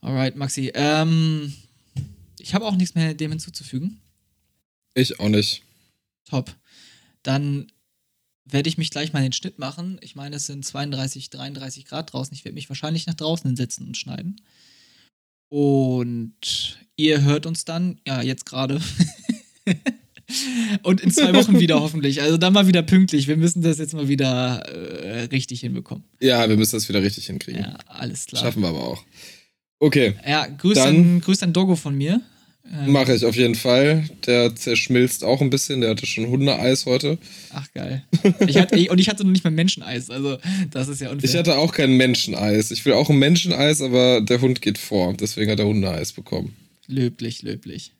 [0.00, 0.70] Alright, Maxi.
[0.74, 1.52] Ähm,
[2.38, 4.00] ich habe auch nichts mehr dem hinzuzufügen.
[4.94, 5.62] Ich auch nicht.
[6.24, 6.54] Top.
[7.26, 7.66] Dann
[8.44, 9.98] werde ich mich gleich mal in den Schnitt machen.
[10.00, 12.32] Ich meine, es sind 32, 33 Grad draußen.
[12.34, 14.40] Ich werde mich wahrscheinlich nach draußen hinsetzen und schneiden.
[15.48, 18.80] Und ihr hört uns dann, ja, jetzt gerade.
[20.84, 22.22] und in zwei Wochen wieder hoffentlich.
[22.22, 23.26] Also dann mal wieder pünktlich.
[23.26, 26.04] Wir müssen das jetzt mal wieder äh, richtig hinbekommen.
[26.20, 27.62] Ja, wir müssen das wieder richtig hinkriegen.
[27.62, 28.42] Ja, alles klar.
[28.42, 29.04] Schaffen wir aber auch.
[29.80, 30.14] Okay.
[30.24, 32.22] Ja, grüß dann, grüß dann Doggo von mir.
[32.72, 34.08] Ähm, Mache ich auf jeden Fall.
[34.26, 35.80] Der zerschmilzt auch ein bisschen.
[35.80, 37.18] Der hatte schon Hundeeis heute.
[37.52, 38.04] Ach, geil.
[38.46, 40.10] Ich hatte, und ich hatte noch nicht mal Menscheneis.
[40.10, 40.38] Also,
[40.70, 41.28] das ist ja unfair.
[41.28, 42.70] Ich hatte auch kein Menscheneis.
[42.70, 45.14] Ich will auch ein Menscheneis, aber der Hund geht vor.
[45.14, 46.56] Deswegen hat er Hundeeis bekommen.
[46.86, 47.92] Löblich, löblich.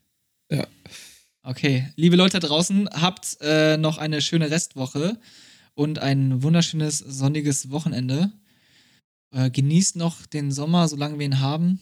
[0.51, 0.67] Ja.
[1.43, 1.87] Okay.
[1.97, 5.19] Liebe Leute da draußen, habt äh, noch eine schöne Restwoche
[5.75, 8.33] und ein wunderschönes sonniges Wochenende.
[9.33, 11.81] Äh, genießt noch den Sommer, solange wir ihn haben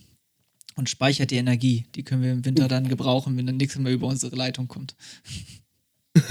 [0.77, 1.85] und speichert die Energie.
[1.95, 4.95] Die können wir im Winter dann gebrauchen, wenn dann nichts mehr über unsere Leitung kommt.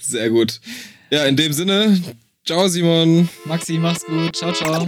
[0.00, 0.60] Sehr gut.
[1.10, 2.00] Ja, in dem Sinne,
[2.44, 3.28] ciao Simon.
[3.44, 4.36] Maxi, mach's gut.
[4.36, 4.86] Ciao, ciao.